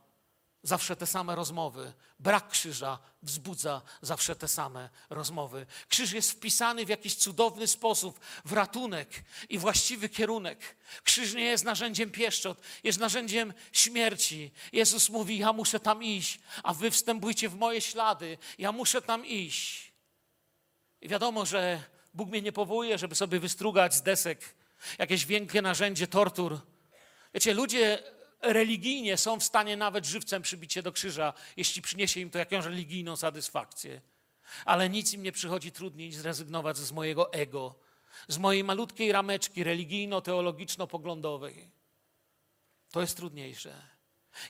zawsze 0.62 0.96
te 0.96 1.06
same 1.06 1.36
rozmowy. 1.36 1.92
Brak 2.18 2.48
krzyża 2.48 2.98
wzbudza 3.22 3.82
zawsze 4.02 4.36
te 4.36 4.48
same 4.48 4.88
rozmowy. 5.10 5.66
Krzyż 5.88 6.12
jest 6.12 6.32
wpisany 6.32 6.86
w 6.86 6.88
jakiś 6.88 7.14
cudowny 7.14 7.66
sposób 7.66 8.20
w 8.44 8.52
ratunek 8.52 9.24
i 9.48 9.58
właściwy 9.58 10.08
kierunek. 10.08 10.76
Krzyż 11.02 11.34
nie 11.34 11.44
jest 11.44 11.64
narzędziem 11.64 12.10
pieszczot, 12.10 12.60
jest 12.84 12.98
narzędziem 12.98 13.54
śmierci. 13.72 14.50
Jezus 14.72 15.08
mówi: 15.08 15.38
Ja 15.38 15.52
muszę 15.52 15.80
tam 15.80 16.02
iść, 16.02 16.40
a 16.62 16.74
wy 16.74 16.90
wstępujcie 16.90 17.48
w 17.48 17.54
moje 17.54 17.80
ślady. 17.80 18.38
Ja 18.58 18.72
muszę 18.72 19.02
tam 19.02 19.26
iść. 19.26 19.92
I 21.00 21.08
wiadomo, 21.08 21.46
że 21.46 21.82
Bóg 22.14 22.30
mnie 22.30 22.42
nie 22.42 22.52
powołuje, 22.52 22.98
żeby 22.98 23.14
sobie 23.14 23.40
wystrugać 23.40 23.94
z 23.94 24.02
desek 24.02 24.54
jakieś 24.98 25.26
wielkie 25.26 25.62
narzędzie 25.62 26.06
tortur. 26.06 26.60
Wiecie, 27.34 27.54
ludzie 27.54 28.02
religijnie 28.40 29.16
są 29.16 29.40
w 29.40 29.44
stanie 29.44 29.76
nawet 29.76 30.06
żywcem 30.06 30.42
przybić 30.42 30.72
się 30.72 30.82
do 30.82 30.92
krzyża, 30.92 31.32
jeśli 31.56 31.82
przyniesie 31.82 32.20
im 32.20 32.30
to 32.30 32.38
jakąś 32.38 32.64
religijną 32.64 33.16
satysfakcję. 33.16 34.00
Ale 34.64 34.90
nic 34.90 35.12
im 35.12 35.22
nie 35.22 35.32
przychodzi 35.32 35.72
trudniej 35.72 36.08
niż 36.08 36.16
zrezygnować 36.16 36.76
z 36.76 36.92
mojego 36.92 37.32
ego, 37.32 37.74
z 38.28 38.38
mojej 38.38 38.64
malutkiej 38.64 39.12
rameczki 39.12 39.64
religijno-teologiczno-poglądowej. 39.64 41.70
To 42.90 43.00
jest 43.00 43.16
trudniejsze. 43.16 43.82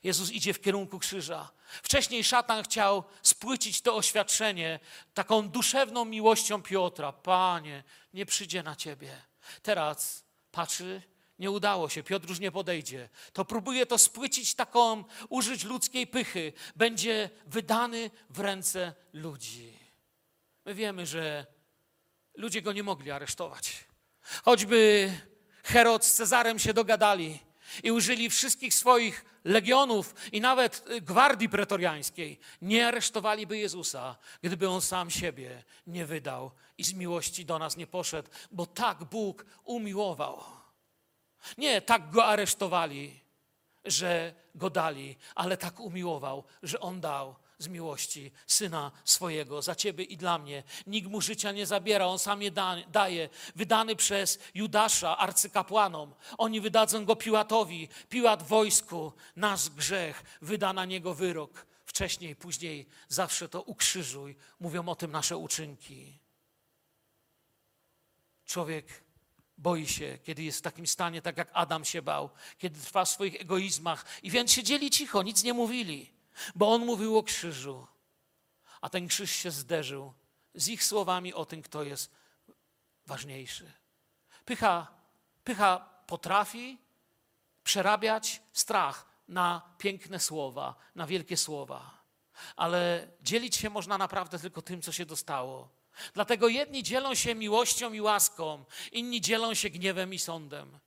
Jezus 0.03 0.31
idzie 0.31 0.55
w 0.55 0.61
kierunku 0.61 0.99
krzyża. 0.99 1.51
Wcześniej 1.83 2.25
szatan 2.25 2.65
chciał 2.65 3.05
spłycić 3.23 3.83
to 3.83 3.97
oświadczenie 3.97 4.81
taką 5.15 5.49
duszewną 5.49 6.05
miłością 6.05 6.63
Piotra. 6.63 7.13
Panie, 7.13 7.85
nie 8.15 8.27
przyjdzie 8.27 8.63
na 8.63 8.77
ciebie. 8.77 9.23
Teraz 9.63 10.25
patrzy, 10.53 11.03
nie 11.41 11.51
udało 11.51 11.89
się, 11.89 12.03
Piotr 12.03 12.29
już 12.29 12.39
nie 12.39 12.53
podejdzie. 12.53 13.09
To 13.33 13.45
próbuje 13.45 13.87
to 13.87 13.99
spłycić 13.99 14.55
taką, 14.55 15.05
użyć 15.29 15.65
ludzkiej 15.65 16.07
pychy. 16.07 16.53
Będzie 16.77 17.31
wydany 17.47 18.11
w 18.31 18.41
ręce 18.41 18.95
ludzi. 19.13 19.73
My 20.65 20.75
wiemy, 20.75 21.07
że 21.07 21.47
ludzie 22.35 22.63
go 22.63 22.73
nie 22.73 22.83
mogli 22.83 23.11
aresztować. 23.11 23.85
Choćby 24.45 25.13
Herod 25.65 26.05
z 26.05 26.15
Cezarem 26.15 26.59
się 26.59 26.75
dogadali 26.75 27.39
i 27.83 27.93
użyli 27.93 28.31
wszystkich 28.31 28.75
swoich 28.75 29.25
legionów 29.45 30.15
i 30.33 30.41
nawet 30.41 30.85
gwardii 31.03 31.49
pretoriańskiej, 31.49 32.39
nie 32.63 32.89
aresztowaliby 32.89 33.59
Jezusa, 33.59 34.17
gdyby 34.43 34.69
on 34.69 34.81
sam 34.81 35.11
siebie 35.11 35.65
nie 35.87 36.07
wydał 36.07 36.51
i 36.79 36.85
z 36.85 36.93
miłości 36.93 37.45
do 37.45 37.59
nas 37.59 37.77
nie 37.77 37.87
poszedł, 37.87 38.31
bo 38.51 38.67
tak 38.67 39.05
Bóg 39.05 39.47
umiłował. 39.65 40.60
Nie 41.59 41.83
tak 41.83 42.11
go 42.11 42.25
aresztowali, 42.25 43.21
że 43.85 44.35
go 44.55 44.71
dali, 44.71 45.17
ale 45.35 45.57
tak 45.57 45.81
umiłował, 45.81 46.45
że 46.63 46.81
on 46.81 47.01
dał 47.01 47.37
z 47.59 47.69
miłości 47.69 48.33
syna 48.47 48.91
swojego 49.05 49.63
za 49.63 49.75
ciebie 49.75 50.05
i 50.05 50.17
dla 50.17 50.39
mnie. 50.39 50.63
Nikt 50.87 51.09
mu 51.09 51.21
życia 51.21 51.53
nie 51.53 51.67
zabiera, 51.67 52.07
on 52.07 52.19
sam 52.19 52.43
je 52.43 52.51
da, 52.51 52.77
daje. 52.89 53.29
Wydany 53.57 53.97
przez 53.97 54.39
Judasza, 54.55 55.19
arcykapłanom. 55.19 56.15
Oni 56.39 56.61
wydadzą 56.61 57.05
go 57.05 57.17
Piłatowi. 57.17 57.89
Piłat 58.09 58.43
wojsku, 58.43 59.13
nasz 59.37 59.69
grzech, 59.69 60.23
wyda 60.43 60.73
na 60.73 60.85
niego 60.85 61.15
wyrok. 61.15 61.67
Wcześniej, 61.87 62.37
później, 62.37 62.87
zawsze 63.09 63.49
to 63.49 63.63
ukrzyżuj. 63.63 64.37
Mówią 64.61 64.89
o 64.89 64.95
tym 64.95 65.11
nasze 65.11 65.37
uczynki. 65.37 66.19
Człowiek 68.47 69.05
boi 69.61 69.87
się, 69.87 70.19
kiedy 70.23 70.43
jest 70.43 70.59
w 70.59 70.63
takim 70.63 70.87
stanie, 70.87 71.23
tak 71.23 71.37
jak 71.37 71.51
Adam 71.53 71.85
się 71.85 72.03
bał, 72.03 72.31
kiedy 72.59 72.81
trwa 72.81 73.05
w 73.05 73.09
swoich 73.09 73.41
egoizmach 73.41 74.05
i 74.23 74.31
więc 74.31 74.53
siedzieli 74.53 74.91
cicho, 74.91 75.23
nic 75.23 75.45
nie 75.45 75.55
mówili, 75.55 76.13
bo 76.55 76.73
on 76.73 76.87
mówił 76.87 77.19
o 77.19 77.23
krzyżu, 77.23 77.87
a 78.81 78.89
ten 78.89 79.09
krzyż 79.09 79.31
się 79.31 79.51
zderzył 79.51 80.13
z 80.55 80.69
ich 80.69 80.85
słowami 80.85 81.35
o 81.35 81.45
tym, 81.45 81.63
kto 81.63 81.83
jest 81.83 82.11
ważniejszy. 83.07 83.73
Pycha, 84.45 84.87
pycha 85.45 85.79
potrafi 86.07 86.79
przerabiać 87.65 88.43
strach 88.53 89.07
na 89.29 89.75
piękne 89.79 90.21
słowa, 90.21 90.75
na 90.95 91.07
wielkie 91.07 91.37
słowa, 91.37 92.01
ale 92.57 93.09
dzielić 93.23 93.57
się 93.57 93.71
można 93.71 93.99
naprawdę 93.99 94.39
tylko 94.39 94.63
tym, 94.63 94.83
co 94.83 94.93
się 94.93 95.07
dostało. 95.07 95.80
Dlatego 96.15 96.49
jedni 96.49 96.83
dzielą 96.83 97.15
się 97.15 97.35
miłością 97.35 97.93
i 97.93 98.01
łaską, 98.01 98.65
inni 98.93 99.21
dzielą 99.21 99.55
się 99.55 99.71
gniewem 99.71 100.15
i 100.15 100.19
sądem. 100.19 100.79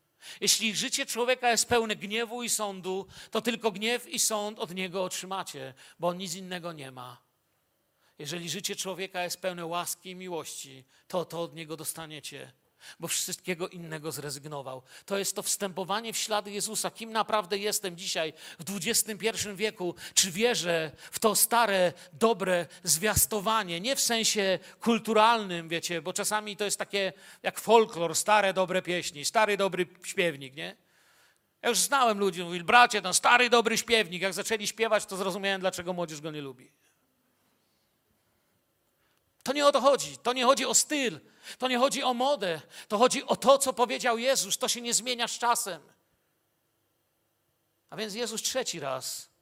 Jeśli 0.41 0.75
życie 0.75 1.05
człowieka 1.05 1.51
jest 1.51 1.69
pełne 1.69 1.95
gniewu 1.95 2.43
i 2.43 2.49
sądu, 2.49 3.07
to 3.31 3.41
tylko 3.41 3.71
gniew 3.71 4.07
i 4.07 4.19
sąd 4.19 4.59
od 4.59 4.75
niego 4.75 5.03
otrzymacie, 5.03 5.73
bo 5.99 6.07
on 6.07 6.17
nic 6.17 6.35
innego 6.35 6.73
nie 6.73 6.91
ma. 6.91 7.21
Jeżeli 8.19 8.49
życie 8.49 8.75
człowieka 8.75 9.23
jest 9.23 9.41
pełne 9.41 9.65
łaski 9.65 10.09
i 10.09 10.15
miłości, 10.15 10.83
to 11.07 11.25
to 11.25 11.41
od 11.41 11.55
niego 11.55 11.77
dostaniecie 11.77 12.51
bo 12.99 13.07
wszystkiego 13.07 13.67
innego 13.67 14.11
zrezygnował. 14.11 14.81
To 15.05 15.17
jest 15.17 15.35
to 15.35 15.43
wstępowanie 15.43 16.13
w 16.13 16.17
ślady 16.17 16.51
Jezusa. 16.51 16.91
Kim 16.91 17.11
naprawdę 17.11 17.57
jestem 17.57 17.97
dzisiaj 17.97 18.33
w 18.59 18.77
XXI 18.77 19.49
wieku? 19.55 19.95
Czy 20.13 20.31
wierzę 20.31 20.91
w 21.11 21.19
to 21.19 21.35
stare, 21.35 21.93
dobre 22.13 22.65
zwiastowanie? 22.83 23.79
Nie 23.79 23.95
w 23.95 24.01
sensie 24.01 24.59
kulturalnym, 24.79 25.69
wiecie, 25.69 26.01
bo 26.01 26.13
czasami 26.13 26.57
to 26.57 26.65
jest 26.65 26.79
takie 26.79 27.13
jak 27.43 27.59
folklor, 27.59 28.15
stare, 28.15 28.53
dobre 28.53 28.81
pieśni, 28.81 29.25
stary, 29.25 29.57
dobry 29.57 29.87
śpiewnik, 30.03 30.55
nie? 30.55 30.75
Ja 31.61 31.69
już 31.69 31.77
znałem 31.77 32.19
ludzi, 32.19 32.43
mówili, 32.43 32.63
bracie, 32.63 33.01
ten 33.01 33.13
stary, 33.13 33.49
dobry 33.49 33.77
śpiewnik. 33.77 34.21
Jak 34.21 34.33
zaczęli 34.33 34.67
śpiewać, 34.67 35.05
to 35.05 35.17
zrozumiałem, 35.17 35.61
dlaczego 35.61 35.93
młodzież 35.93 36.21
go 36.21 36.31
nie 36.31 36.41
lubi. 36.41 36.71
To 39.43 39.53
nie 39.53 39.67
o 39.67 39.71
to 39.71 39.81
chodzi. 39.81 40.17
To 40.17 40.33
nie 40.33 40.45
chodzi 40.45 40.65
o 40.65 40.73
styl. 40.73 41.19
To 41.57 41.67
nie 41.67 41.77
chodzi 41.77 42.03
o 42.03 42.13
modę. 42.13 42.61
To 42.87 42.97
chodzi 42.97 43.23
o 43.23 43.35
to, 43.35 43.57
co 43.57 43.73
powiedział 43.73 44.17
Jezus. 44.17 44.57
To 44.57 44.67
się 44.67 44.81
nie 44.81 44.93
zmienia 44.93 45.27
z 45.27 45.39
czasem. 45.39 45.81
A 47.89 47.95
więc 47.95 48.13
Jezus 48.13 48.41
trzeci 48.41 48.79
raz 48.79 49.33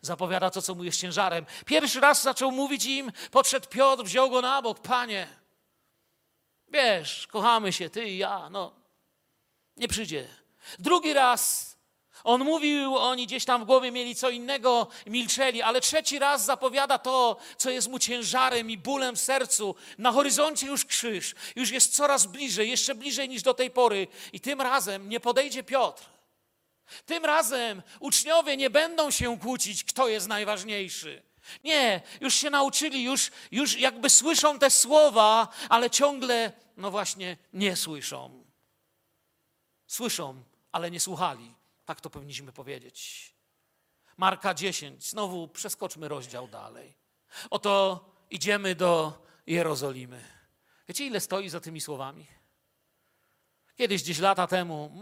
zapowiada 0.00 0.50
to, 0.50 0.62
co 0.62 0.74
mu 0.74 0.84
jest 0.84 1.00
ciężarem. 1.00 1.46
Pierwszy 1.66 2.00
raz 2.00 2.22
zaczął 2.22 2.52
mówić 2.52 2.84
im, 2.84 3.12
podszedł 3.30 3.68
Piotr, 3.68 4.04
wziął 4.04 4.30
go 4.30 4.42
na 4.42 4.62
bok. 4.62 4.80
Panie, 4.80 5.28
wiesz, 6.68 7.26
kochamy 7.26 7.72
się, 7.72 7.90
ty 7.90 8.08
i 8.08 8.18
ja, 8.18 8.50
no, 8.50 8.74
nie 9.76 9.88
przyjdzie. 9.88 10.28
Drugi 10.78 11.12
raz 11.12 11.75
on 12.26 12.44
mówił, 12.44 12.96
oni 12.96 13.26
gdzieś 13.26 13.44
tam 13.44 13.62
w 13.62 13.64
głowie 13.64 13.90
mieli 13.90 14.14
co 14.14 14.30
innego, 14.30 14.86
milczeli, 15.06 15.62
ale 15.62 15.80
trzeci 15.80 16.18
raz 16.18 16.44
zapowiada 16.44 16.98
to, 16.98 17.36
co 17.56 17.70
jest 17.70 17.88
mu 17.88 17.98
ciężarem 17.98 18.70
i 18.70 18.78
bólem 18.78 19.16
w 19.16 19.20
sercu. 19.20 19.74
Na 19.98 20.12
horyzoncie 20.12 20.66
już 20.66 20.84
krzyż, 20.84 21.34
już 21.56 21.70
jest 21.70 21.94
coraz 21.94 22.26
bliżej, 22.26 22.70
jeszcze 22.70 22.94
bliżej 22.94 23.28
niż 23.28 23.42
do 23.42 23.54
tej 23.54 23.70
pory. 23.70 24.08
I 24.32 24.40
tym 24.40 24.60
razem 24.60 25.08
nie 25.08 25.20
podejdzie 25.20 25.62
Piotr. 25.62 26.04
Tym 27.06 27.24
razem 27.24 27.82
uczniowie 28.00 28.56
nie 28.56 28.70
będą 28.70 29.10
się 29.10 29.38
kłócić, 29.38 29.84
kto 29.84 30.08
jest 30.08 30.28
najważniejszy. 30.28 31.22
Nie, 31.64 32.00
już 32.20 32.34
się 32.34 32.50
nauczyli, 32.50 33.04
już, 33.04 33.30
już 33.50 33.78
jakby 33.78 34.10
słyszą 34.10 34.58
te 34.58 34.70
słowa, 34.70 35.48
ale 35.68 35.90
ciągle, 35.90 36.52
no 36.76 36.90
właśnie, 36.90 37.36
nie 37.52 37.76
słyszą. 37.76 38.44
Słyszą, 39.86 40.42
ale 40.72 40.90
nie 40.90 41.00
słuchali. 41.00 41.55
Tak 41.86 42.00
to 42.00 42.10
powinniśmy 42.10 42.52
powiedzieć. 42.52 43.32
Marka 44.16 44.54
10. 44.54 45.10
Znowu 45.10 45.48
przeskoczmy 45.48 46.08
rozdział 46.08 46.48
dalej. 46.48 46.94
Oto 47.50 48.04
idziemy 48.30 48.74
do 48.74 49.22
Jerozolimy. 49.46 50.24
Wiecie, 50.88 51.06
ile 51.06 51.20
stoi 51.20 51.48
za 51.48 51.60
tymi 51.60 51.80
słowami? 51.80 52.26
Kiedyś, 53.76 54.02
gdzieś 54.02 54.18
lata 54.18 54.46
temu, 54.46 54.92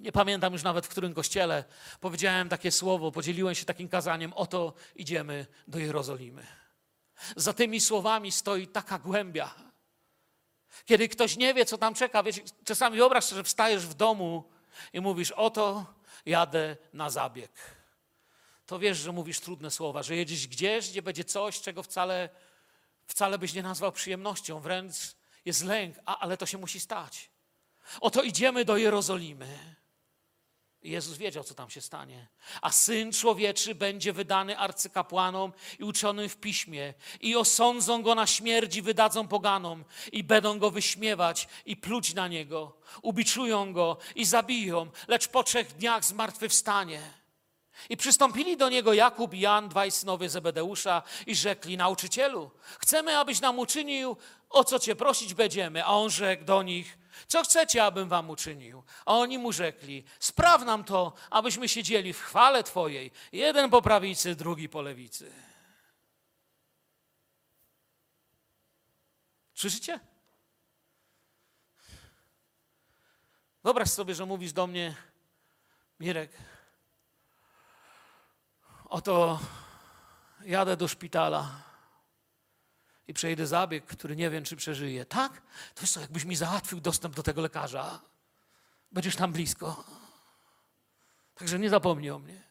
nie 0.00 0.12
pamiętam 0.12 0.52
już 0.52 0.62
nawet 0.62 0.86
w 0.86 0.88
którym 0.88 1.14
kościele, 1.14 1.64
powiedziałem 2.00 2.48
takie 2.48 2.70
słowo, 2.70 3.12
podzieliłem 3.12 3.54
się 3.54 3.64
takim 3.64 3.88
kazaniem: 3.88 4.32
Oto 4.32 4.74
idziemy 4.96 5.46
do 5.68 5.78
Jerozolimy. 5.78 6.46
Za 7.36 7.52
tymi 7.52 7.80
słowami 7.80 8.32
stoi 8.32 8.66
taka 8.66 8.98
głębia. 8.98 9.54
Kiedy 10.84 11.08
ktoś 11.08 11.36
nie 11.36 11.54
wie, 11.54 11.64
co 11.64 11.78
tam 11.78 11.94
czeka, 11.94 12.22
wiecie, 12.22 12.42
czasami 12.64 12.96
wyobraź 12.96 13.24
sobie, 13.24 13.36
że 13.36 13.44
wstajesz 13.44 13.86
w 13.86 13.94
domu 13.94 14.50
i 14.92 15.00
mówisz: 15.00 15.30
Oto 15.30 15.94
jadę 16.26 16.76
na 16.92 17.10
zabieg. 17.10 17.52
To 18.66 18.78
wiesz, 18.78 18.98
że 18.98 19.12
mówisz 19.12 19.40
trudne 19.40 19.70
słowa, 19.70 20.02
że 20.02 20.16
jedziesz 20.16 20.46
gdzieś, 20.46 20.90
gdzie 20.90 21.02
będzie 21.02 21.24
coś, 21.24 21.60
czego 21.60 21.82
wcale, 21.82 22.28
wcale 23.06 23.38
byś 23.38 23.54
nie 23.54 23.62
nazwał 23.62 23.92
przyjemnością, 23.92 24.60
wręcz 24.60 24.94
jest 25.44 25.64
lęk, 25.64 25.96
a, 26.06 26.18
ale 26.18 26.36
to 26.36 26.46
się 26.46 26.58
musi 26.58 26.80
stać. 26.80 27.30
Oto 28.00 28.22
idziemy 28.22 28.64
do 28.64 28.76
Jerozolimy. 28.76 29.76
Jezus 30.82 31.16
wiedział, 31.16 31.44
co 31.44 31.54
tam 31.54 31.70
się 31.70 31.80
stanie. 31.80 32.26
A 32.62 32.70
syn 32.70 33.12
człowieczy 33.12 33.74
będzie 33.74 34.12
wydany 34.12 34.58
arcykapłanom 34.58 35.52
i 35.78 35.84
uczonym 35.84 36.28
w 36.28 36.36
piśmie, 36.36 36.94
i 37.20 37.36
osądzą 37.36 38.02
go 38.02 38.14
na 38.14 38.26
śmierć 38.26 38.76
i 38.76 38.82
wydadzą 38.82 39.28
poganom, 39.28 39.84
i 40.12 40.24
będą 40.24 40.58
go 40.58 40.70
wyśmiewać 40.70 41.48
i 41.66 41.76
pluć 41.76 42.14
na 42.14 42.28
niego. 42.28 42.76
Ubiczują 43.02 43.72
go 43.72 43.96
i 44.14 44.24
zabiją, 44.24 44.90
lecz 45.08 45.28
po 45.28 45.42
trzech 45.42 45.72
dniach 45.76 46.04
zmartwychwstanie. 46.04 47.00
I 47.88 47.96
przystąpili 47.96 48.56
do 48.56 48.68
niego 48.68 48.92
Jakub 48.92 49.34
i 49.34 49.40
Jan, 49.40 49.68
dwaj 49.68 49.90
synowie 49.90 50.28
Zebedeusza, 50.28 51.02
i 51.26 51.34
rzekli: 51.34 51.76
Nauczycielu, 51.76 52.50
chcemy, 52.78 53.18
abyś 53.18 53.40
nam 53.40 53.58
uczynił, 53.58 54.16
o 54.50 54.64
co 54.64 54.78
cię 54.78 54.96
prosić 54.96 55.34
będziemy. 55.34 55.84
A 55.84 55.88
on 55.88 56.10
rzekł 56.10 56.44
do 56.44 56.62
nich: 56.62 56.98
Co 57.26 57.44
chcecie, 57.44 57.84
abym 57.84 58.08
wam 58.08 58.30
uczynił? 58.30 58.82
A 59.06 59.14
oni 59.14 59.38
mu 59.38 59.52
rzekli: 59.52 60.04
Spraw 60.18 60.64
nam 60.64 60.84
to, 60.84 61.12
abyśmy 61.30 61.68
siedzieli 61.68 62.12
w 62.12 62.20
chwale 62.20 62.62
Twojej, 62.62 63.10
jeden 63.32 63.70
po 63.70 63.82
prawicy, 63.82 64.34
drugi 64.34 64.68
po 64.68 64.82
lewicy. 64.82 65.32
Słyszycie? 69.54 70.00
Wyobraź 73.64 73.90
sobie, 73.90 74.14
że 74.14 74.26
mówisz 74.26 74.52
do 74.52 74.66
mnie, 74.66 74.94
Mirek, 76.00 76.32
oto 78.84 79.40
jadę 80.44 80.76
do 80.76 80.88
szpitala 80.88 81.71
i 83.08 83.14
przejdę 83.14 83.46
zabieg, 83.46 83.86
który 83.86 84.16
nie 84.16 84.30
wiem, 84.30 84.44
czy 84.44 84.56
przeżyję. 84.56 85.04
Tak? 85.04 85.42
To 85.74 85.80
jest 85.80 85.94
to, 85.94 86.00
jakbyś 86.00 86.24
mi 86.24 86.36
załatwił 86.36 86.80
dostęp 86.80 87.14
do 87.14 87.22
tego 87.22 87.42
lekarza. 87.42 88.00
Będziesz 88.92 89.16
tam 89.16 89.32
blisko. 89.32 89.84
Także 91.34 91.58
nie 91.58 91.70
zapomnij 91.70 92.10
o 92.10 92.18
mnie. 92.18 92.42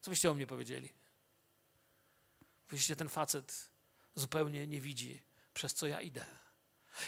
Co 0.00 0.10
byście 0.10 0.30
o 0.30 0.34
mnie 0.34 0.46
powiedzieli? 0.46 0.92
Wyście 2.68 2.96
ten 2.96 3.08
facet 3.08 3.70
zupełnie 4.14 4.66
nie 4.66 4.80
widzi, 4.80 5.22
przez 5.54 5.74
co 5.74 5.86
ja 5.86 6.00
idę. 6.00 6.24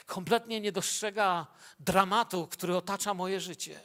Kompletnie 0.06 0.60
nie 0.60 0.72
dostrzega 0.72 1.46
dramatu, 1.80 2.46
który 2.46 2.76
otacza 2.76 3.14
moje 3.14 3.40
życie. 3.40 3.80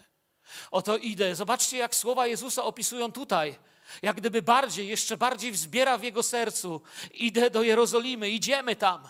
Oto 0.72 0.98
idę. 0.98 1.36
Zobaczcie, 1.36 1.78
jak 1.78 1.96
słowa 1.96 2.28
Jezusa 2.28 2.64
opisują 2.64 3.12
tutaj. 3.12 3.60
Jak 4.02 4.16
gdyby 4.16 4.42
bardziej, 4.42 4.88
jeszcze 4.88 5.18
bardziej 5.18 5.52
wzbiera 5.52 5.98
w 5.98 6.04
jego 6.04 6.24
sercu. 6.24 6.82
Idę 7.14 7.50
do 7.50 7.64
Jerozolimy, 7.64 8.30
idziemy 8.30 8.76
tam. 8.76 9.10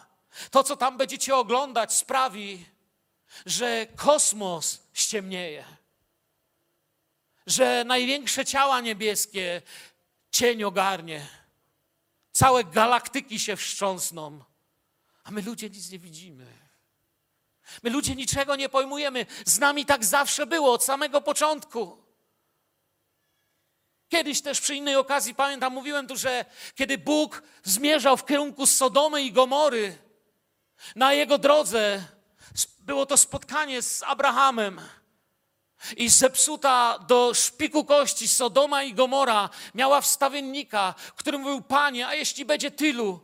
To, 0.51 0.63
co 0.63 0.75
tam 0.75 0.97
będziecie 0.97 1.35
oglądać, 1.35 1.93
sprawi, 1.93 2.65
że 3.45 3.87
kosmos 3.95 4.79
ściemnieje. 4.93 5.65
Że 7.47 7.83
największe 7.83 8.45
ciała 8.45 8.81
niebieskie 8.81 9.61
cień 10.31 10.63
ogarnie. 10.63 11.27
Całe 12.31 12.63
galaktyki 12.63 13.39
się 13.39 13.55
wstrząsną, 13.55 14.43
a 15.23 15.31
my 15.31 15.41
ludzie 15.41 15.69
nic 15.69 15.91
nie 15.91 15.99
widzimy. 15.99 16.45
My 17.83 17.89
ludzie 17.89 18.15
niczego 18.15 18.55
nie 18.55 18.69
pojmujemy. 18.69 19.25
Z 19.45 19.59
nami 19.59 19.85
tak 19.85 20.05
zawsze 20.05 20.45
było 20.45 20.73
od 20.73 20.83
samego 20.83 21.21
początku. 21.21 22.02
Kiedyś 24.13 24.41
też 24.41 24.61
przy 24.61 24.75
innej 24.75 24.95
okazji, 24.95 25.35
pamiętam, 25.35 25.73
mówiłem 25.73 26.07
tu, 26.07 26.17
że 26.17 26.45
kiedy 26.75 26.97
Bóg 26.97 27.43
zmierzał 27.63 28.17
w 28.17 28.25
kierunku 28.25 28.67
Sodomy 28.67 29.21
i 29.21 29.31
Gomory, 29.31 29.97
na 30.95 31.13
jego 31.13 31.37
drodze 31.37 32.03
było 32.79 33.05
to 33.05 33.17
spotkanie 33.17 33.81
z 33.81 34.03
Abrahamem. 34.03 34.81
I 35.97 36.09
zepsuta 36.09 36.99
do 36.99 37.33
szpiku 37.33 37.85
kości 37.85 38.27
Sodoma 38.27 38.83
i 38.83 38.93
Gomora 38.93 39.49
miała 39.75 40.01
wstawiennika, 40.01 40.95
który 41.15 41.37
mówił: 41.37 41.61
Panie, 41.61 42.07
a 42.07 42.15
jeśli 42.15 42.45
będzie 42.45 42.71
tylu? 42.71 43.19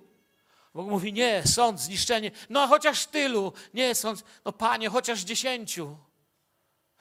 Bóg 0.74 0.88
mówi: 0.88 1.14
Nie, 1.14 1.44
sąd, 1.46 1.80
zniszczenie. 1.80 2.32
No 2.50 2.62
a 2.62 2.68
chociaż 2.68 3.06
tylu, 3.06 3.54
nie 3.74 3.96
sąd, 3.96 4.24
no 4.46 4.52
panie, 4.52 4.90
chociaż 4.90 5.20
dziesięciu. 5.20 6.09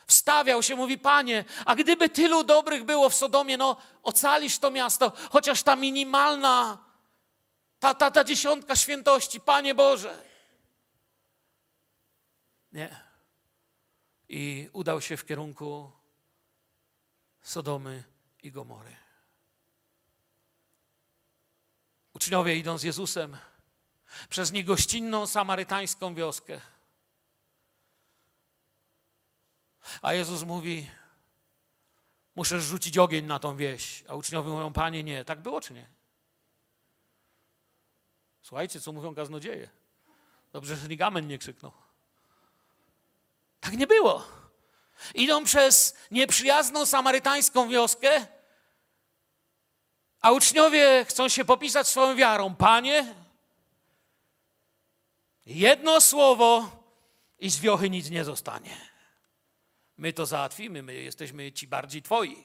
Wstawiał 0.08 0.62
się, 0.62 0.76
mówi: 0.76 0.98
Panie, 0.98 1.44
a 1.66 1.76
gdyby 1.76 2.08
tylu 2.08 2.44
dobrych 2.44 2.84
było 2.84 3.08
w 3.10 3.14
Sodomie, 3.14 3.56
no 3.56 3.76
ocalisz 4.02 4.58
to 4.58 4.70
miasto, 4.70 5.12
chociaż 5.30 5.62
ta 5.62 5.76
minimalna, 5.76 6.78
ta, 7.78 7.94
ta, 7.94 8.10
ta 8.10 8.24
dziesiątka 8.24 8.76
świętości, 8.76 9.40
Panie 9.40 9.74
Boże. 9.74 10.22
Nie 12.72 13.08
i 14.28 14.68
udał 14.72 15.00
się 15.00 15.16
w 15.16 15.24
kierunku 15.24 15.92
Sodomy 17.42 18.04
i 18.42 18.52
Gomory. 18.52 18.96
Uczniowie 22.14 22.56
idą 22.56 22.78
z 22.78 22.82
Jezusem 22.82 23.36
przez 24.28 24.52
niegościnną 24.52 25.26
samarytańską 25.26 26.14
wioskę. 26.14 26.60
A 30.02 30.12
Jezus 30.14 30.42
mówi: 30.42 30.90
Muszę 32.34 32.60
rzucić 32.60 32.98
ogień 32.98 33.26
na 33.26 33.38
tą 33.38 33.56
wieś. 33.56 34.04
A 34.08 34.14
uczniowie 34.14 34.50
mówią: 34.50 34.72
Panie, 34.72 35.04
nie. 35.04 35.24
Tak 35.24 35.40
było 35.40 35.60
czy 35.60 35.74
nie? 35.74 35.88
Słuchajcie, 38.42 38.80
co 38.80 38.92
mówią 38.92 39.14
kaznodzieje. 39.14 39.68
Dobrze, 40.52 40.76
że 40.76 40.88
Nigamen 40.88 41.26
nie 41.26 41.38
krzyknął. 41.38 41.72
Tak 43.60 43.72
nie 43.72 43.86
było. 43.86 44.24
Idą 45.14 45.44
przez 45.44 45.96
nieprzyjazną 46.10 46.86
samarytańską 46.86 47.68
wioskę, 47.68 48.26
a 50.20 50.30
uczniowie 50.30 51.04
chcą 51.08 51.28
się 51.28 51.44
popisać 51.44 51.88
swoją 51.88 52.16
wiarą. 52.16 52.54
Panie, 52.54 53.14
jedno 55.46 56.00
słowo 56.00 56.70
i 57.38 57.50
z 57.50 57.60
wiochy 57.60 57.90
nic 57.90 58.10
nie 58.10 58.24
zostanie. 58.24 58.87
My 59.98 60.12
to 60.12 60.26
załatwimy, 60.26 60.82
my 60.82 60.94
jesteśmy 60.94 61.52
ci 61.52 61.66
bardziej 61.66 62.02
twoi. 62.02 62.44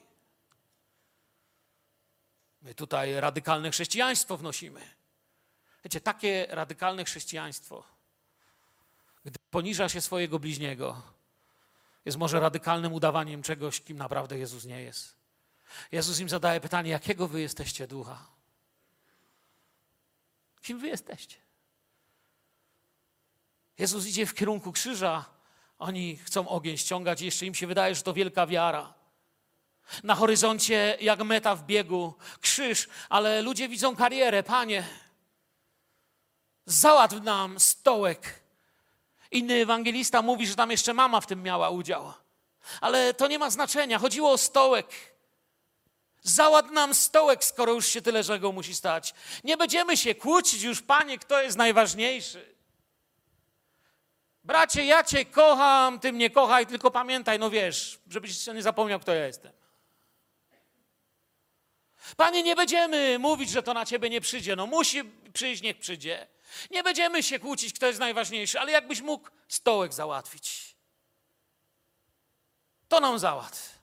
My 2.62 2.76
tutaj 2.76 3.14
radykalne 3.14 3.72
chrześcijaństwo 3.72 4.38
wnosimy. 4.38 4.82
Wiecie, 5.84 6.02
takie 6.02 6.48
radykalne 6.50 7.06
chrześcijaństwo 7.06 7.94
gdy 9.26 9.40
poniża 9.52 9.90
się 9.90 10.02
swojego 10.02 10.40
bliźniego, 10.40 11.02
jest 12.06 12.18
może 12.18 12.40
radykalnym 12.40 12.94
udawaniem 12.94 13.44
czegoś, 13.44 13.82
kim 13.82 13.98
naprawdę 13.98 14.38
Jezus 14.38 14.66
nie 14.66 14.82
jest. 14.82 15.16
Jezus 15.92 16.20
im 16.20 16.30
zadaje 16.30 16.62
pytanie, 16.62 16.92
jakiego 16.92 17.28
wy 17.28 17.42
jesteście 17.42 17.88
ducha? 17.88 18.28
Kim 20.62 20.80
wy 20.80 20.88
jesteście? 20.88 21.38
Jezus 23.78 24.06
idzie 24.08 24.26
w 24.26 24.34
kierunku 24.34 24.72
krzyża, 24.72 25.26
oni 25.84 26.18
chcą 26.18 26.48
ogień 26.48 26.78
ściągać 26.78 27.22
jeszcze 27.22 27.46
im 27.46 27.56
się 27.56 27.68
wydaje, 27.68 27.96
że 27.96 28.02
to 28.02 28.14
wielka 28.14 28.48
wiara. 28.48 28.94
Na 30.04 30.16
horyzoncie, 30.16 30.98
jak 31.02 31.24
meta 31.24 31.56
w 31.56 31.64
biegu, 31.66 32.14
krzyż, 32.42 32.88
ale 33.10 33.42
ludzie 33.42 33.70
widzą 33.70 33.96
karierę. 33.96 34.44
Panie, 34.44 34.84
załatw 36.66 37.22
nam 37.22 37.60
stołek 37.60 38.44
Inny 39.34 39.54
ewangelista 39.54 40.22
mówi, 40.22 40.48
że 40.48 40.56
tam 40.56 40.72
jeszcze 40.72 40.94
mama 40.94 41.22
w 41.22 41.28
tym 41.28 41.44
miała 41.44 41.70
udział. 41.70 42.14
Ale 42.82 43.14
to 43.14 43.28
nie 43.28 43.40
ma 43.40 43.50
znaczenia. 43.50 44.00
Chodziło 44.00 44.32
o 44.32 44.38
stołek. 44.38 44.88
Załad 46.22 46.72
nam 46.72 46.94
stołek, 46.94 47.44
skoro 47.44 47.74
już 47.74 47.88
się 47.88 48.02
tyle 48.02 48.24
czego 48.24 48.52
musi 48.52 48.76
stać. 48.76 49.14
Nie 49.44 49.58
będziemy 49.58 49.98
się 49.98 50.16
kłócić 50.16 50.62
już, 50.64 50.82
panie, 50.82 51.20
kto 51.20 51.42
jest 51.42 51.58
najważniejszy. 51.58 52.53
Bracie, 54.44 54.86
ja 54.86 55.04
cię 55.04 55.26
kocham, 55.26 56.00
ty 56.00 56.14
mnie 56.14 56.30
kochaj, 56.30 56.68
tylko 56.68 56.92
pamiętaj, 56.92 57.40
no 57.40 57.50
wiesz, 57.50 58.00
żebyś 58.10 58.38
się 58.38 58.54
nie 58.54 58.64
zapomniał, 58.64 59.00
kto 59.00 59.14
ja 59.14 59.28
jestem. 59.28 59.52
Panie, 62.18 62.44
nie 62.44 62.56
będziemy 62.56 63.20
mówić, 63.20 63.50
że 63.50 63.64
to 63.64 63.74
na 63.74 63.86
ciebie 63.86 64.10
nie 64.10 64.22
przyjdzie. 64.22 64.56
No 64.56 64.68
musi 64.68 65.04
przyjść, 65.34 65.62
niech 65.62 65.80
przyjdzie. 65.80 66.28
Nie 66.72 66.84
będziemy 66.84 67.24
się 67.24 67.40
kłócić, 67.40 67.74
kto 67.74 67.88
jest 67.88 68.00
najważniejszy, 68.00 68.60
ale 68.60 68.72
jakbyś 68.72 69.02
mógł 69.02 69.30
stołek 69.48 69.94
załatwić. 69.94 70.76
To 72.88 73.00
nam 73.00 73.20
załatw. 73.20 73.83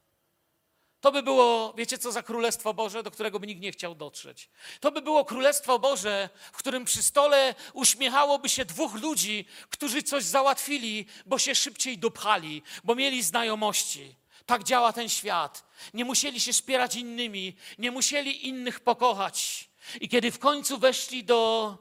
To 1.01 1.13
by 1.13 1.23
było, 1.23 1.75
wiecie 1.77 1.99
co, 1.99 2.13
za 2.13 2.23
Królestwo 2.23 2.75
Boże, 2.75 3.03
do 3.03 3.11
którego 3.11 3.41
by 3.41 3.47
nikt 3.47 3.61
nie 3.61 3.73
chciał 3.73 3.95
dotrzeć. 3.95 4.51
To 4.81 4.93
by 4.93 5.03
było 5.03 5.25
Królestwo 5.25 5.79
Boże, 5.79 6.29
w 6.53 6.57
którym 6.57 6.85
przy 6.85 7.03
stole 7.03 7.55
uśmiechałoby 7.73 8.49
się 8.49 8.65
dwóch 8.65 8.95
ludzi, 8.95 9.45
którzy 9.71 10.03
coś 10.03 10.25
załatwili, 10.25 11.07
bo 11.27 11.39
się 11.39 11.55
szybciej 11.55 11.99
dopchali, 11.99 12.63
bo 12.85 12.95
mieli 12.95 13.23
znajomości. 13.23 14.15
Tak 14.47 14.65
działa 14.65 14.93
ten 14.93 15.09
świat. 15.09 15.65
Nie 15.95 16.05
musieli 16.05 16.41
się 16.41 16.53
spierać 16.53 16.95
innymi, 16.95 17.57
nie 17.79 17.91
musieli 17.91 18.49
innych 18.49 18.81
pokochać. 18.81 19.69
I 20.01 20.09
kiedy 20.09 20.31
w 20.31 20.39
końcu 20.39 20.79
weszli 20.79 21.25
do 21.25 21.79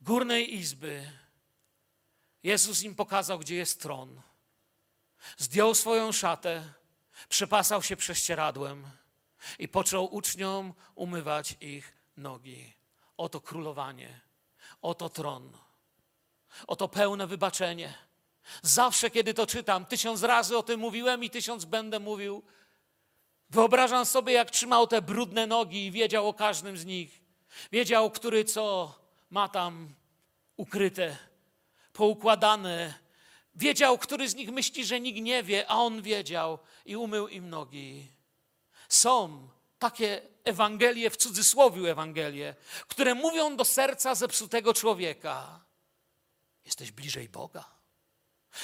górnej 0.00 0.54
izby, 0.54 1.10
Jezus 2.42 2.82
im 2.82 2.94
pokazał, 2.94 3.38
gdzie 3.38 3.56
jest 3.56 3.80
tron. 3.80 4.22
Zdjął 5.38 5.74
swoją 5.74 6.12
szatę, 6.12 6.74
przepasał 7.28 7.82
się 7.82 7.96
prześcieradłem 7.96 8.86
i 9.58 9.68
począł 9.68 10.14
uczniom 10.14 10.74
umywać 10.94 11.56
ich 11.60 11.96
nogi. 12.16 12.72
Oto 13.16 13.40
królowanie, 13.40 14.20
oto 14.82 15.08
tron, 15.08 15.52
oto 16.66 16.88
pełne 16.88 17.26
wybaczenie. 17.26 17.94
Zawsze, 18.62 19.10
kiedy 19.10 19.34
to 19.34 19.46
czytam, 19.46 19.86
tysiąc 19.86 20.22
razy 20.22 20.58
o 20.58 20.62
tym 20.62 20.80
mówiłem 20.80 21.24
i 21.24 21.30
tysiąc 21.30 21.64
będę 21.64 21.98
mówił, 21.98 22.42
Wyobrażam 23.52 24.06
sobie, 24.06 24.32
jak 24.32 24.50
trzymał 24.50 24.86
te 24.86 25.02
brudne 25.02 25.46
nogi 25.46 25.86
i 25.86 25.90
wiedział 25.90 26.28
o 26.28 26.34
każdym 26.34 26.76
z 26.76 26.84
nich. 26.84 27.20
Wiedział, 27.72 28.10
który 28.10 28.44
co 28.44 28.94
ma 29.30 29.48
tam 29.48 29.94
ukryte, 30.56 31.16
poukładane. 31.92 33.01
Wiedział, 33.54 33.98
który 33.98 34.28
z 34.28 34.34
nich 34.34 34.50
myśli, 34.50 34.84
że 34.84 35.00
nikt 35.00 35.20
nie 35.20 35.42
wie, 35.42 35.68
a 35.68 35.76
on 35.76 36.02
wiedział 36.02 36.58
i 36.84 36.96
umył 36.96 37.28
im 37.28 37.50
nogi. 37.50 38.12
Są 38.88 39.48
takie 39.78 40.22
Ewangelie, 40.44 41.10
w 41.10 41.16
cudzysłowie 41.16 41.90
Ewangelie, 41.90 42.54
które 42.88 43.14
mówią 43.14 43.56
do 43.56 43.64
serca 43.64 44.14
zepsutego 44.14 44.74
człowieka. 44.74 45.64
Jesteś 46.64 46.90
bliżej 46.90 47.28
Boga. 47.28 47.64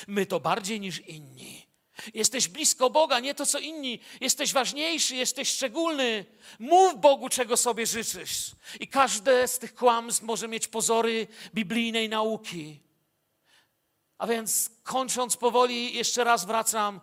My 0.06 0.26
to 0.26 0.40
bardziej 0.40 0.80
niż 0.80 1.00
inni. 1.00 1.66
Jesteś 2.14 2.48
blisko 2.48 2.90
Boga, 2.90 3.20
nie 3.20 3.34
to 3.34 3.46
co 3.46 3.58
inni. 3.58 4.00
Jesteś 4.20 4.52
ważniejszy, 4.52 5.16
jesteś 5.16 5.48
szczególny. 5.48 6.24
Mów 6.58 7.00
Bogu, 7.00 7.28
czego 7.28 7.56
sobie 7.56 7.86
życzysz. 7.86 8.50
I 8.80 8.88
każde 8.88 9.48
z 9.48 9.58
tych 9.58 9.74
kłamstw 9.74 10.22
może 10.22 10.48
mieć 10.48 10.68
pozory 10.68 11.26
biblijnej 11.54 12.08
nauki. 12.08 12.80
A 14.18 14.26
więc 14.26 14.70
kończąc 14.82 15.36
powoli, 15.36 15.94
jeszcze 15.94 16.24
raz 16.24 16.44
wracam 16.44 17.00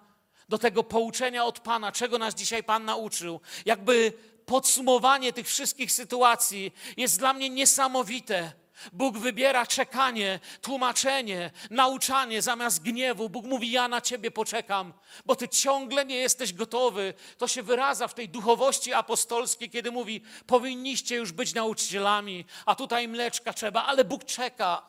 do 0.49 0.57
tego 0.57 0.83
pouczenia 0.83 1.45
od 1.45 1.59
Pana, 1.59 1.91
czego 1.91 2.17
nas 2.17 2.35
dzisiaj 2.35 2.63
Pan 2.63 2.85
nauczył. 2.85 3.41
Jakby 3.65 4.13
podsumowanie 4.45 5.33
tych 5.33 5.47
wszystkich 5.47 5.91
sytuacji 5.91 6.71
jest 6.97 7.19
dla 7.19 7.33
mnie 7.33 7.49
niesamowite. 7.49 8.51
Bóg 8.93 9.17
wybiera 9.17 9.65
czekanie, 9.65 10.39
tłumaczenie, 10.61 11.51
nauczanie 11.69 12.41
zamiast 12.41 12.81
gniewu. 12.81 13.29
Bóg 13.29 13.45
mówi: 13.45 13.71
Ja 13.71 13.87
na 13.87 14.01
ciebie 14.01 14.31
poczekam, 14.31 14.93
bo 15.25 15.35
ty 15.35 15.49
ciągle 15.49 16.05
nie 16.05 16.15
jesteś 16.15 16.53
gotowy. 16.53 17.13
To 17.37 17.47
się 17.47 17.63
wyraza 17.63 18.07
w 18.07 18.13
tej 18.13 18.29
duchowości 18.29 18.93
apostolskiej, 18.93 19.69
kiedy 19.69 19.91
mówi: 19.91 20.21
Powinniście 20.47 21.15
już 21.15 21.31
być 21.31 21.53
nauczycielami, 21.53 22.45
a 22.65 22.75
tutaj 22.75 23.07
mleczka 23.07 23.53
trzeba, 23.53 23.85
ale 23.85 24.05
Bóg 24.05 24.23
czeka. 24.23 24.81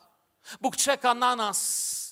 Bóg 0.61 0.77
czeka 0.77 1.13
na 1.13 1.35
nas 1.35 2.06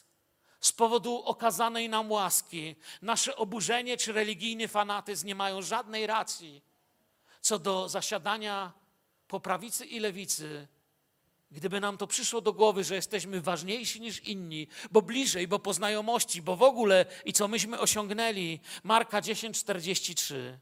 z 0.66 0.72
powodu 0.72 1.24
okazanej 1.24 1.90
nam 1.90 2.12
łaski. 2.12 2.76
Nasze 3.02 3.36
oburzenie 3.36 3.98
czy 3.98 4.14
religijny 4.14 4.68
fanatyzm 4.68 5.28
nie 5.28 5.36
mają 5.36 5.62
żadnej 5.62 6.08
racji 6.08 6.62
co 7.42 7.60
do 7.60 7.90
zasiadania 7.90 8.74
po 9.28 9.40
prawicy 9.40 9.86
i 9.86 10.00
lewicy 10.00 10.68
Gdyby 11.52 11.80
nam 11.80 11.98
to 11.98 12.08
przyszło 12.08 12.42
do 12.42 12.54
głowy, 12.54 12.84
że 12.84 12.96
jesteśmy 12.96 13.42
ważniejsi 13.42 14.02
niż 14.02 14.20
inni, 14.20 14.68
bo 14.92 15.02
bliżej, 15.02 15.48
bo 15.48 15.60
po 15.60 15.74
znajomości, 15.74 16.42
bo 16.42 16.56
w 16.56 16.64
ogóle 16.64 17.06
i 17.26 17.34
co 17.34 17.48
myśmy 17.48 17.80
osiągnęli. 17.80 18.60
Marka 18.84 19.22
10, 19.22 19.60
43. 19.60 20.60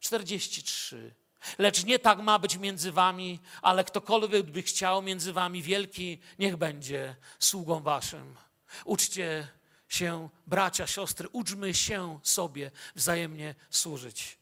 43. 0.00 1.14
Lecz 1.58 1.84
nie 1.84 1.98
tak 1.98 2.18
ma 2.18 2.38
być 2.38 2.56
między 2.56 2.92
wami, 2.92 3.38
ale 3.62 3.84
ktokolwiek 3.84 4.46
by 4.46 4.62
chciał 4.62 5.02
między 5.02 5.32
wami 5.32 5.62
wielki, 5.62 6.18
niech 6.38 6.56
będzie 6.56 7.16
sługą 7.38 7.80
waszym. 7.80 8.36
Uczcie 8.84 9.48
się, 9.88 10.28
bracia, 10.46 10.86
siostry, 10.86 11.28
uczmy 11.28 11.74
się 11.74 12.20
sobie 12.22 12.70
wzajemnie 12.94 13.54
służyć. 13.70 14.38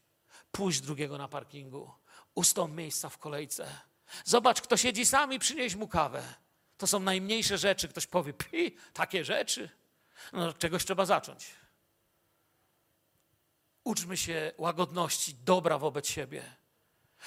Pójść 0.51 0.81
drugiego 0.81 1.17
na 1.17 1.27
parkingu, 1.27 1.91
ustąp 2.35 2.75
miejsca 2.75 3.09
w 3.09 3.17
kolejce 3.17 3.89
Zobacz, 4.25 4.61
kto 4.61 4.77
siedzi 4.77 5.05
sami, 5.05 5.39
przynieś 5.39 5.75
mu 5.75 5.87
kawę. 5.87 6.23
To 6.77 6.87
są 6.87 6.99
najmniejsze 6.99 7.57
rzeczy. 7.57 7.87
Ktoś 7.87 8.07
powie, 8.07 8.33
pi, 8.33 8.75
takie 8.93 9.25
rzeczy. 9.25 9.69
No, 10.33 10.53
czegoś 10.53 10.85
trzeba 10.85 11.05
zacząć. 11.05 11.51
Uczmy 13.83 14.17
się 14.17 14.51
łagodności, 14.57 15.35
dobra 15.35 15.77
wobec 15.77 16.07
siebie. 16.07 16.43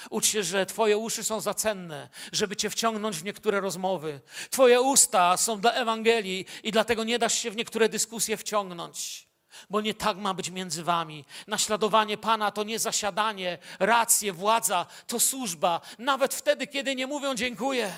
Ucz 0.09 0.25
się, 0.25 0.43
że 0.43 0.65
Twoje 0.65 0.97
uszy 0.97 1.23
są 1.23 1.39
za 1.39 1.53
cenne, 1.53 2.09
żeby 2.31 2.55
Cię 2.55 2.69
wciągnąć 2.69 3.17
w 3.17 3.23
niektóre 3.23 3.59
rozmowy. 3.59 4.21
Twoje 4.49 4.81
usta 4.81 5.37
są 5.37 5.59
dla 5.59 5.71
Ewangelii 5.71 6.45
i 6.63 6.71
dlatego 6.71 7.03
nie 7.03 7.19
dasz 7.19 7.33
się 7.33 7.51
w 7.51 7.55
niektóre 7.55 7.89
dyskusje 7.89 8.37
wciągnąć 8.37 9.27
bo 9.69 9.81
nie 9.81 9.93
tak 9.93 10.17
ma 10.17 10.33
być 10.33 10.49
między 10.49 10.83
wami. 10.83 11.25
Naśladowanie 11.47 12.17
Pana 12.17 12.51
to 12.51 12.63
nie 12.63 12.79
zasiadanie, 12.79 13.57
racje, 13.79 14.33
władza, 14.33 14.85
to 15.07 15.19
służba, 15.19 15.81
nawet 15.99 16.33
wtedy, 16.33 16.67
kiedy 16.67 16.95
nie 16.95 17.07
mówią 17.07 17.35
dziękuję. 17.35 17.93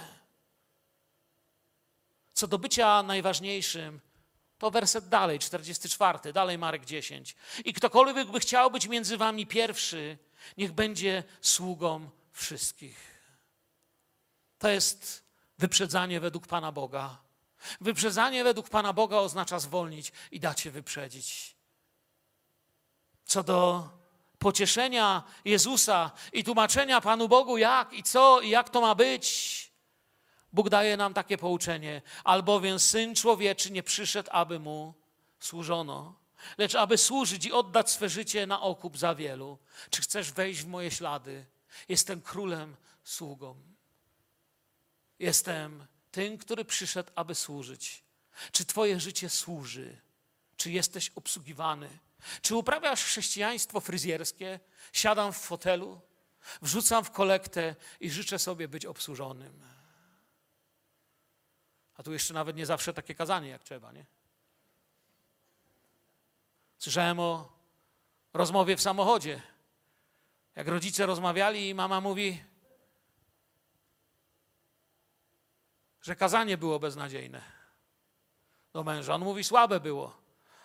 Co 2.34 2.48
do 2.48 2.60
bycia 2.60 3.04
najważniejszym, 3.04 4.02
to 4.58 4.72
werset 4.72 5.10
dalej, 5.10 5.40
44, 5.40 6.34
dalej 6.34 6.58
Marek 6.58 6.86
10. 6.86 7.36
I 7.66 7.74
ktokolwiek 7.74 8.28
by 8.28 8.40
chciał 8.40 8.72
być 8.72 8.88
między 8.88 9.18
wami 9.18 9.48
pierwszy, 9.48 10.18
niech 10.58 10.72
będzie 10.72 11.24
sługą 11.42 12.10
wszystkich. 12.32 13.16
To 14.60 14.70
jest 14.70 15.24
wyprzedzanie 15.58 16.20
według 16.20 16.48
Pana 16.48 16.72
Boga. 16.72 17.18
Wyprzedzanie 17.82 18.44
według 18.44 18.70
Pana 18.70 18.94
Boga 18.94 19.18
oznacza 19.18 19.60
zwolnić 19.60 20.12
i 20.32 20.40
dać 20.40 20.62
się 20.62 20.72
wyprzedzić. 20.72 21.56
Co 23.26 23.44
do 23.44 23.90
pocieszenia 24.40 25.24
Jezusa 25.46 26.12
i 26.34 26.44
tłumaczenia 26.44 27.02
Panu 27.02 27.28
Bogu, 27.28 27.58
jak 27.58 27.94
i 27.94 28.04
co 28.04 28.42
i 28.42 28.50
jak 28.50 28.70
to 28.70 28.82
ma 28.82 28.96
być, 28.96 29.66
Bóg 30.54 30.70
daje 30.70 30.98
nam 30.98 31.14
takie 31.14 31.38
pouczenie. 31.38 32.02
Albowiem 32.24 32.80
Syn 32.80 33.16
Człowieczy 33.16 33.72
nie 33.72 33.84
przyszedł, 33.84 34.30
aby 34.32 34.60
Mu 34.60 34.94
służono, 35.40 36.14
lecz 36.58 36.76
aby 36.76 36.98
służyć 36.98 37.46
i 37.46 37.52
oddać 37.52 37.92
swe 37.92 38.10
życie 38.10 38.48
na 38.48 38.62
okup 38.62 38.98
za 38.98 39.16
wielu. 39.16 39.58
Czy 39.90 40.02
chcesz 40.02 40.32
wejść 40.32 40.62
w 40.62 40.68
moje 40.68 40.92
ślady? 40.92 41.46
Jestem 41.90 42.22
królem, 42.22 42.76
sługą. 43.04 43.56
Jestem 45.20 45.88
tym, 46.12 46.38
który 46.38 46.66
przyszedł, 46.66 47.12
aby 47.16 47.36
służyć. 47.36 48.04
Czy 48.52 48.66
Twoje 48.66 49.00
życie 49.00 49.30
służy? 49.30 50.02
Czy 50.58 50.72
jesteś 50.72 51.12
obsługiwany? 51.16 51.90
Czy 52.42 52.56
uprawiasz 52.56 53.04
chrześcijaństwo 53.04 53.80
fryzjerskie? 53.80 54.60
Siadam 54.94 55.34
w 55.34 55.38
fotelu, 55.38 56.02
wrzucam 56.62 57.06
w 57.06 57.12
kolektę 57.12 57.76
i 58.00 58.12
życzę 58.12 58.40
sobie 58.40 58.68
być 58.68 58.86
obsłużonym. 58.86 59.64
A 61.98 62.04
tu 62.04 62.14
jeszcze 62.14 62.34
nawet 62.34 62.56
nie 62.56 62.66
zawsze 62.66 62.94
takie 62.94 63.16
kazanie, 63.16 63.50
jak 63.50 63.64
trzeba, 63.64 63.92
nie? 63.92 64.06
Słyszałem 66.78 67.20
o 67.20 67.52
rozmowie 68.34 68.78
w 68.78 68.82
samochodzie. 68.82 69.42
Jak 70.56 70.68
rodzice 70.68 71.06
rozmawiali 71.06 71.70
i 71.70 71.76
mama 71.76 72.02
mówi, 72.02 72.44
że 76.02 76.16
kazanie 76.16 76.58
było 76.58 76.80
beznadziejne 76.80 77.42
do 78.74 78.84
męża. 78.84 79.16
On 79.16 79.24
mówi, 79.24 79.44
słabe 79.44 79.80
było. 79.80 80.18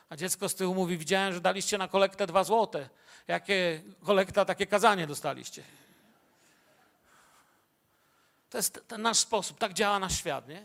A 0.09 0.17
dziecko 0.17 0.49
z 0.49 0.55
tyłu 0.55 0.75
mówi, 0.75 0.99
widziałem, 0.99 1.35
że 1.35 1.41
daliście 1.41 1.79
na 1.79 1.89
kolektę 1.89 2.27
dwa 2.27 2.45
złote. 2.45 2.89
Jakie 3.29 3.83
kolekta, 4.05 4.45
takie 4.45 4.67
kazanie 4.67 5.07
dostaliście. 5.07 5.63
To 8.51 8.59
jest 8.59 8.85
ten 8.89 9.03
nasz 9.03 9.19
sposób, 9.19 9.59
tak 9.59 9.73
działa 9.73 9.99
nasz 9.99 10.19
świat, 10.19 10.49
nie? 10.49 10.65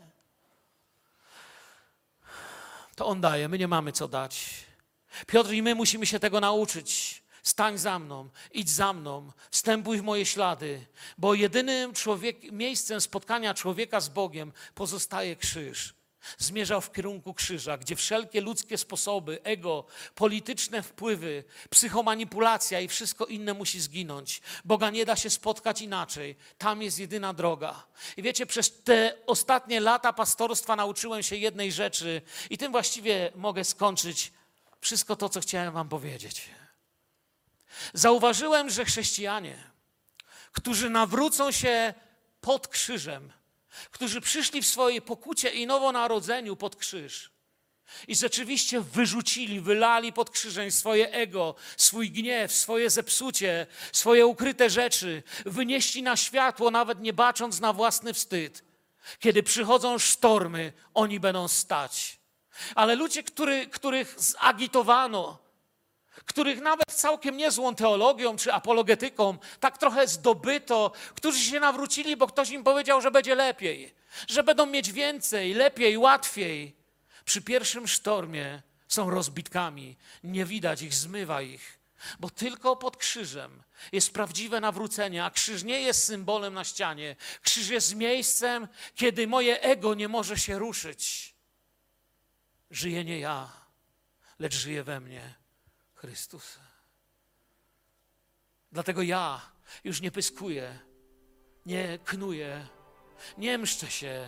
To 2.95 3.05
On 3.05 3.21
daje, 3.21 3.47
my 3.47 3.57
nie 3.57 3.67
mamy 3.67 3.91
co 3.91 4.07
dać. 4.07 4.65
Piotr 5.27 5.53
i 5.53 5.61
my 5.61 5.75
musimy 5.75 6.05
się 6.05 6.19
tego 6.19 6.39
nauczyć. 6.39 7.23
Stań 7.43 7.77
za 7.77 7.99
mną, 7.99 8.29
idź 8.51 8.69
za 8.69 8.93
mną, 8.93 9.31
wstępuj 9.51 9.97
w 9.97 10.03
moje 10.03 10.25
ślady, 10.25 10.85
bo 11.17 11.33
jedynym 11.33 11.93
człowiek, 11.93 12.51
miejscem 12.51 13.01
spotkania 13.01 13.53
człowieka 13.53 13.99
z 14.01 14.09
Bogiem 14.09 14.53
pozostaje 14.75 15.35
krzyż. 15.35 15.93
Zmierzał 16.37 16.81
w 16.81 16.91
kierunku 16.91 17.33
krzyża, 17.33 17.77
gdzie 17.77 17.95
wszelkie 17.95 18.41
ludzkie 18.41 18.77
sposoby, 18.77 19.43
ego, 19.43 19.85
polityczne 20.15 20.83
wpływy, 20.83 21.43
psychomanipulacja 21.69 22.79
i 22.79 22.87
wszystko 22.87 23.25
inne 23.25 23.53
musi 23.53 23.81
zginąć. 23.81 24.41
Boga 24.65 24.89
nie 24.89 25.05
da 25.05 25.15
się 25.15 25.29
spotkać 25.29 25.81
inaczej. 25.81 26.35
Tam 26.57 26.81
jest 26.81 26.99
jedyna 26.99 27.33
droga. 27.33 27.85
I 28.17 28.21
wiecie, 28.21 28.45
przez 28.45 28.83
te 28.83 29.17
ostatnie 29.25 29.79
lata 29.79 30.13
pastorstwa 30.13 30.75
nauczyłem 30.75 31.23
się 31.23 31.35
jednej 31.35 31.71
rzeczy, 31.71 32.21
i 32.49 32.57
tym 32.57 32.71
właściwie 32.71 33.31
mogę 33.35 33.63
skończyć 33.63 34.31
wszystko 34.85 35.15
to, 35.15 35.29
co 35.29 35.41
chciałem 35.41 35.73
Wam 35.73 35.89
powiedzieć. 35.89 36.49
Zauważyłem, 37.93 38.69
że 38.69 38.85
chrześcijanie, 38.85 39.63
którzy 40.51 40.89
nawrócą 40.89 41.51
się 41.51 41.93
pod 42.41 42.67
krzyżem, 42.67 43.31
którzy 43.91 44.21
przyszli 44.21 44.61
w 44.61 44.67
swojej 44.67 45.01
pokucie 45.01 45.49
i 45.49 45.67
nowonarodzeniu 45.67 46.55
pod 46.55 46.75
krzyż 46.75 47.31
i 48.07 48.15
rzeczywiście 48.15 48.81
wyrzucili, 48.81 49.61
wylali 49.61 50.13
pod 50.13 50.29
krzyżem 50.29 50.71
swoje 50.71 51.11
ego, 51.11 51.55
swój 51.77 52.11
gniew, 52.11 52.51
swoje 52.53 52.89
zepsucie, 52.89 53.67
swoje 53.91 54.27
ukryte 54.27 54.69
rzeczy, 54.69 55.23
wynieśli 55.45 56.03
na 56.03 56.17
światło, 56.17 56.71
nawet 56.71 56.99
nie 56.99 57.13
bacząc 57.13 57.59
na 57.59 57.73
własny 57.73 58.13
wstyd. 58.13 58.63
Kiedy 59.19 59.43
przychodzą 59.43 59.99
sztormy, 59.99 60.73
oni 60.93 61.19
będą 61.19 61.47
stać. 61.47 62.24
Ale 62.75 62.95
ludzie, 62.95 63.23
który, 63.23 63.67
których 63.67 64.15
zagitowano, 64.17 65.45
których 66.25 66.61
nawet 66.61 66.91
całkiem 66.91 67.37
niezłą 67.37 67.75
teologią 67.75 68.37
czy 68.37 68.53
apologetyką 68.53 69.37
tak 69.59 69.77
trochę 69.77 70.07
zdobyto, 70.07 70.91
którzy 71.15 71.39
się 71.39 71.59
nawrócili, 71.59 72.17
bo 72.17 72.27
ktoś 72.27 72.49
im 72.49 72.63
powiedział, 72.63 73.01
że 73.01 73.11
będzie 73.11 73.35
lepiej, 73.35 73.95
że 74.27 74.43
będą 74.43 74.65
mieć 74.65 74.91
więcej, 74.91 75.53
lepiej, 75.53 75.97
łatwiej. 75.97 76.75
Przy 77.25 77.41
pierwszym 77.41 77.87
sztormie 77.87 78.61
są 78.87 79.09
rozbitkami, 79.09 79.97
nie 80.23 80.45
widać 80.45 80.81
ich, 80.81 80.93
zmywa 80.93 81.41
ich, 81.41 81.79
bo 82.19 82.29
tylko 82.29 82.75
pod 82.75 82.97
krzyżem 82.97 83.63
jest 83.91 84.13
prawdziwe 84.13 84.59
nawrócenie, 84.59 85.25
a 85.25 85.29
krzyż 85.29 85.63
nie 85.63 85.81
jest 85.81 86.03
symbolem 86.03 86.53
na 86.53 86.63
ścianie. 86.63 87.15
Krzyż 87.41 87.69
jest 87.69 87.95
miejscem, 87.95 88.67
kiedy 88.95 89.27
moje 89.27 89.61
ego 89.61 89.93
nie 89.93 90.07
może 90.07 90.37
się 90.37 90.59
ruszyć. 90.59 91.34
Żyje 92.75 93.05
nie 93.05 93.19
ja, 93.19 93.49
lecz 94.39 94.55
żyje 94.55 94.83
we 94.83 94.99
mnie 94.99 95.33
Chrystus. 95.93 96.59
Dlatego 98.71 99.01
ja 99.01 99.41
już 99.83 100.01
nie 100.01 100.11
pyskuję, 100.11 100.79
nie 101.65 101.99
knuję, 102.05 102.67
nie 103.37 103.57
mszczę 103.57 103.91
się, 103.91 104.27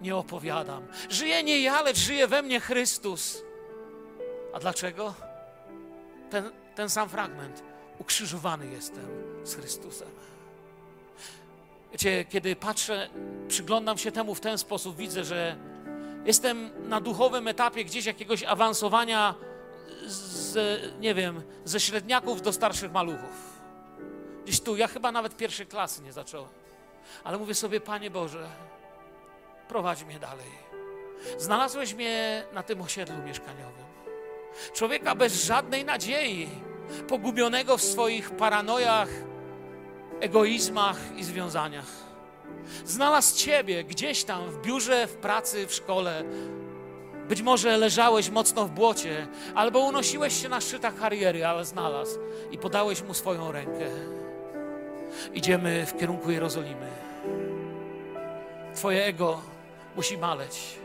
nie 0.00 0.16
opowiadam. 0.16 0.86
Żyje 1.10 1.42
nie 1.42 1.60
ja, 1.60 1.82
lecz 1.82 1.98
żyje 1.98 2.26
we 2.26 2.42
mnie 2.42 2.60
Chrystus. 2.60 3.42
A 4.54 4.58
dlaczego? 4.58 5.14
Ten, 6.30 6.50
ten 6.74 6.90
sam 6.90 7.08
fragment. 7.08 7.62
Ukrzyżowany 7.98 8.66
jestem 8.66 9.06
z 9.44 9.54
Chrystusem. 9.54 10.08
Wiecie, 11.92 12.24
kiedy 12.24 12.56
patrzę, 12.56 13.10
przyglądam 13.48 13.98
się 13.98 14.12
temu 14.12 14.34
w 14.34 14.40
ten 14.40 14.58
sposób, 14.58 14.96
widzę, 14.96 15.24
że 15.24 15.67
jestem 16.28 16.70
na 16.88 17.00
duchowym 17.00 17.48
etapie 17.48 17.84
gdzieś 17.84 18.06
jakiegoś 18.06 18.44
awansowania 18.44 19.34
z, 20.06 20.56
nie 21.00 21.14
wiem, 21.14 21.42
ze 21.64 21.80
średniaków 21.80 22.42
do 22.42 22.52
starszych 22.52 22.92
maluchów. 22.92 23.60
Gdzieś 24.44 24.60
tu, 24.60 24.76
ja 24.76 24.88
chyba 24.88 25.12
nawet 25.12 25.36
pierwszej 25.36 25.66
klasy 25.66 26.02
nie 26.02 26.12
zacząłem. 26.12 26.50
Ale 27.24 27.38
mówię 27.38 27.54
sobie, 27.54 27.80
Panie 27.80 28.10
Boże, 28.10 28.48
prowadź 29.68 30.04
mnie 30.04 30.18
dalej. 30.18 30.50
Znalazłeś 31.38 31.94
mnie 31.94 32.44
na 32.52 32.62
tym 32.62 32.82
osiedlu 32.82 33.22
mieszkaniowym. 33.22 33.84
Człowieka 34.74 35.14
bez 35.14 35.44
żadnej 35.44 35.84
nadziei, 35.84 36.48
pogubionego 37.08 37.76
w 37.76 37.82
swoich 37.82 38.30
paranojach, 38.30 39.08
egoizmach 40.20 40.98
i 41.16 41.24
związaniach. 41.24 42.07
Znalazł 42.86 43.36
Ciebie 43.36 43.84
gdzieś 43.84 44.24
tam 44.24 44.50
w 44.50 44.62
biurze, 44.62 45.06
w 45.06 45.14
pracy, 45.14 45.66
w 45.66 45.74
szkole. 45.74 46.24
Być 47.28 47.42
może 47.42 47.76
leżałeś 47.76 48.30
mocno 48.30 48.64
w 48.64 48.70
błocie, 48.70 49.26
albo 49.54 49.78
unosiłeś 49.78 50.42
się 50.42 50.48
na 50.48 50.60
szczytach 50.60 50.96
kariery, 50.96 51.46
ale 51.46 51.64
znalazł 51.64 52.18
i 52.50 52.58
podałeś 52.58 53.02
mu 53.02 53.14
swoją 53.14 53.52
rękę. 53.52 53.86
Idziemy 55.34 55.86
w 55.86 55.98
kierunku 55.98 56.30
Jerozolimy. 56.30 56.86
Twoje 58.74 59.04
ego 59.04 59.40
musi 59.96 60.18
maleć. 60.18 60.78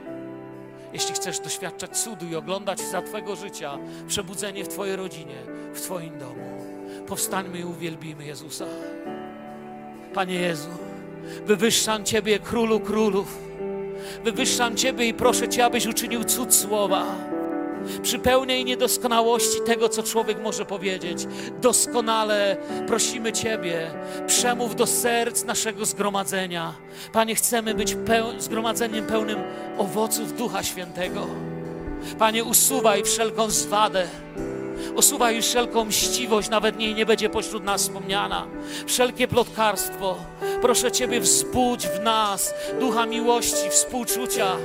Jeśli 0.93 1.15
chcesz 1.15 1.39
doświadczać 1.39 1.97
cudu 1.97 2.25
i 2.25 2.35
oglądać 2.35 2.81
za 2.81 3.01
Twojego 3.01 3.35
życia 3.35 3.77
przebudzenie 4.07 4.63
w 4.63 4.67
Twojej 4.67 4.95
rodzinie, 4.95 5.35
w 5.73 5.81
Twoim 5.81 6.19
domu, 6.19 6.61
powstańmy 7.07 7.59
i 7.59 7.63
uwielbimy 7.63 8.25
Jezusa. 8.25 8.65
Panie 10.13 10.35
Jezu, 10.35 10.69
wywyższam 11.45 12.05
Ciebie, 12.05 12.39
Królu 12.39 12.79
Królów. 12.79 13.37
Wywyższam 14.23 14.75
Ciebie 14.75 15.07
i 15.07 15.13
proszę 15.13 15.49
Cię, 15.49 15.65
abyś 15.65 15.85
uczynił 15.85 16.23
cud 16.23 16.55
słowa 16.55 17.05
przy 18.01 18.19
pełnej 18.19 18.65
niedoskonałości 18.65 19.61
tego, 19.65 19.89
co 19.89 20.03
człowiek 20.03 20.41
może 20.41 20.65
powiedzieć. 20.65 21.27
Doskonale 21.61 22.57
prosimy 22.87 23.31
Ciebie, 23.31 23.91
przemów 24.27 24.75
do 24.75 24.87
serc 24.87 25.45
naszego 25.45 25.85
zgromadzenia. 25.85 26.73
Panie, 27.13 27.35
chcemy 27.35 27.73
być 27.73 27.95
peł 28.05 28.25
zgromadzeniem 28.39 29.05
pełnym 29.05 29.39
owoców 29.77 30.37
Ducha 30.37 30.63
Świętego. 30.63 31.27
Panie, 32.19 32.43
usuwaj 32.43 33.03
wszelką 33.03 33.49
zwadę. 33.49 34.07
Usuwaj 34.95 35.41
wszelką 35.41 35.85
mściwość, 35.85 36.49
nawet 36.49 36.77
niej 36.77 36.95
nie 36.95 37.05
będzie 37.05 37.29
pośród 37.29 37.63
nas 37.63 37.81
wspomniana. 37.81 38.47
Wszelkie 38.85 39.27
plotkarstwo. 39.27 40.15
Proszę 40.61 40.91
Ciebie, 40.91 41.19
wzbudź 41.19 41.87
w 41.87 41.99
nas 41.99 42.53
ducha 42.79 43.05
miłości, 43.05 43.69
współczucia, 43.69 44.55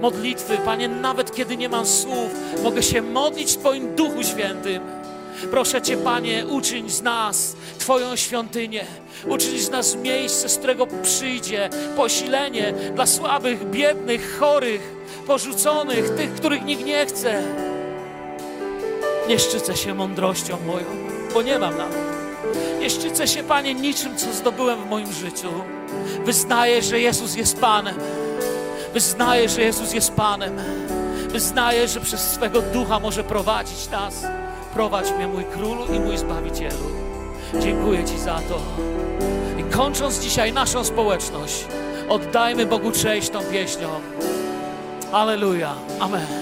modlitwy. 0.00 0.58
Panie, 0.64 0.88
nawet 0.88 1.34
kiedy 1.34 1.56
nie 1.56 1.68
mam 1.68 1.86
słów, 1.86 2.30
mogę 2.62 2.82
się 2.82 3.02
modlić 3.02 3.52
w 3.52 3.56
Twoim 3.56 3.94
Duchu 3.96 4.22
Świętym. 4.22 4.82
Proszę 5.50 5.82
Cię, 5.82 5.96
Panie, 5.96 6.46
uczyń 6.46 6.90
z 6.90 7.02
nas 7.02 7.56
Twoją 7.78 8.16
świątynię. 8.16 8.84
Uczyń 9.26 9.58
z 9.58 9.70
nas 9.70 9.96
miejsce, 9.96 10.48
z 10.48 10.58
którego 10.58 10.86
przyjdzie 11.02 11.70
posilenie 11.96 12.74
dla 12.94 13.06
słabych, 13.06 13.70
biednych, 13.70 14.38
chorych, 14.38 14.94
porzuconych, 15.26 16.10
tych, 16.10 16.34
których 16.34 16.64
nikt 16.64 16.84
nie 16.84 17.06
chce. 17.06 17.42
Nie 19.30 19.38
szczycę 19.38 19.76
się 19.76 19.94
mądrością 19.94 20.58
moją, 20.66 20.86
bo 21.34 21.42
nie 21.42 21.58
mam 21.58 21.76
nawet. 21.76 21.98
Nie 22.80 22.90
szczycę 22.90 23.28
się, 23.28 23.42
Panie, 23.42 23.74
niczym, 23.74 24.16
co 24.16 24.32
zdobyłem 24.32 24.82
w 24.82 24.90
moim 24.90 25.12
życiu. 25.12 25.48
Wyznaję, 26.24 26.82
że 26.82 27.00
Jezus 27.00 27.36
jest 27.36 27.60
Panem. 27.60 27.94
Wyznaję, 28.94 29.48
że 29.48 29.62
Jezus 29.62 29.92
jest 29.92 30.12
Panem. 30.12 30.56
Wyznaję, 31.28 31.88
że 31.88 32.00
przez 32.00 32.20
swego 32.20 32.62
ducha 32.62 33.00
może 33.00 33.24
prowadzić 33.24 33.90
nas. 33.90 34.24
Prowadź 34.74 35.12
mnie, 35.12 35.28
mój 35.28 35.44
królu 35.44 35.84
i 35.94 36.00
mój 36.00 36.18
zbawicielu. 36.18 36.90
Dziękuję 37.60 38.04
Ci 38.04 38.18
za 38.18 38.40
to. 38.48 38.58
I 39.58 39.64
kończąc 39.72 40.20
dzisiaj 40.20 40.52
naszą 40.52 40.84
społeczność, 40.84 41.64
oddajmy 42.08 42.66
Bogu 42.66 42.92
cześć 42.92 43.30
tą 43.30 43.40
pieśnią. 43.42 43.88
Aleluja. 45.12 45.74
Amen. 46.00 46.39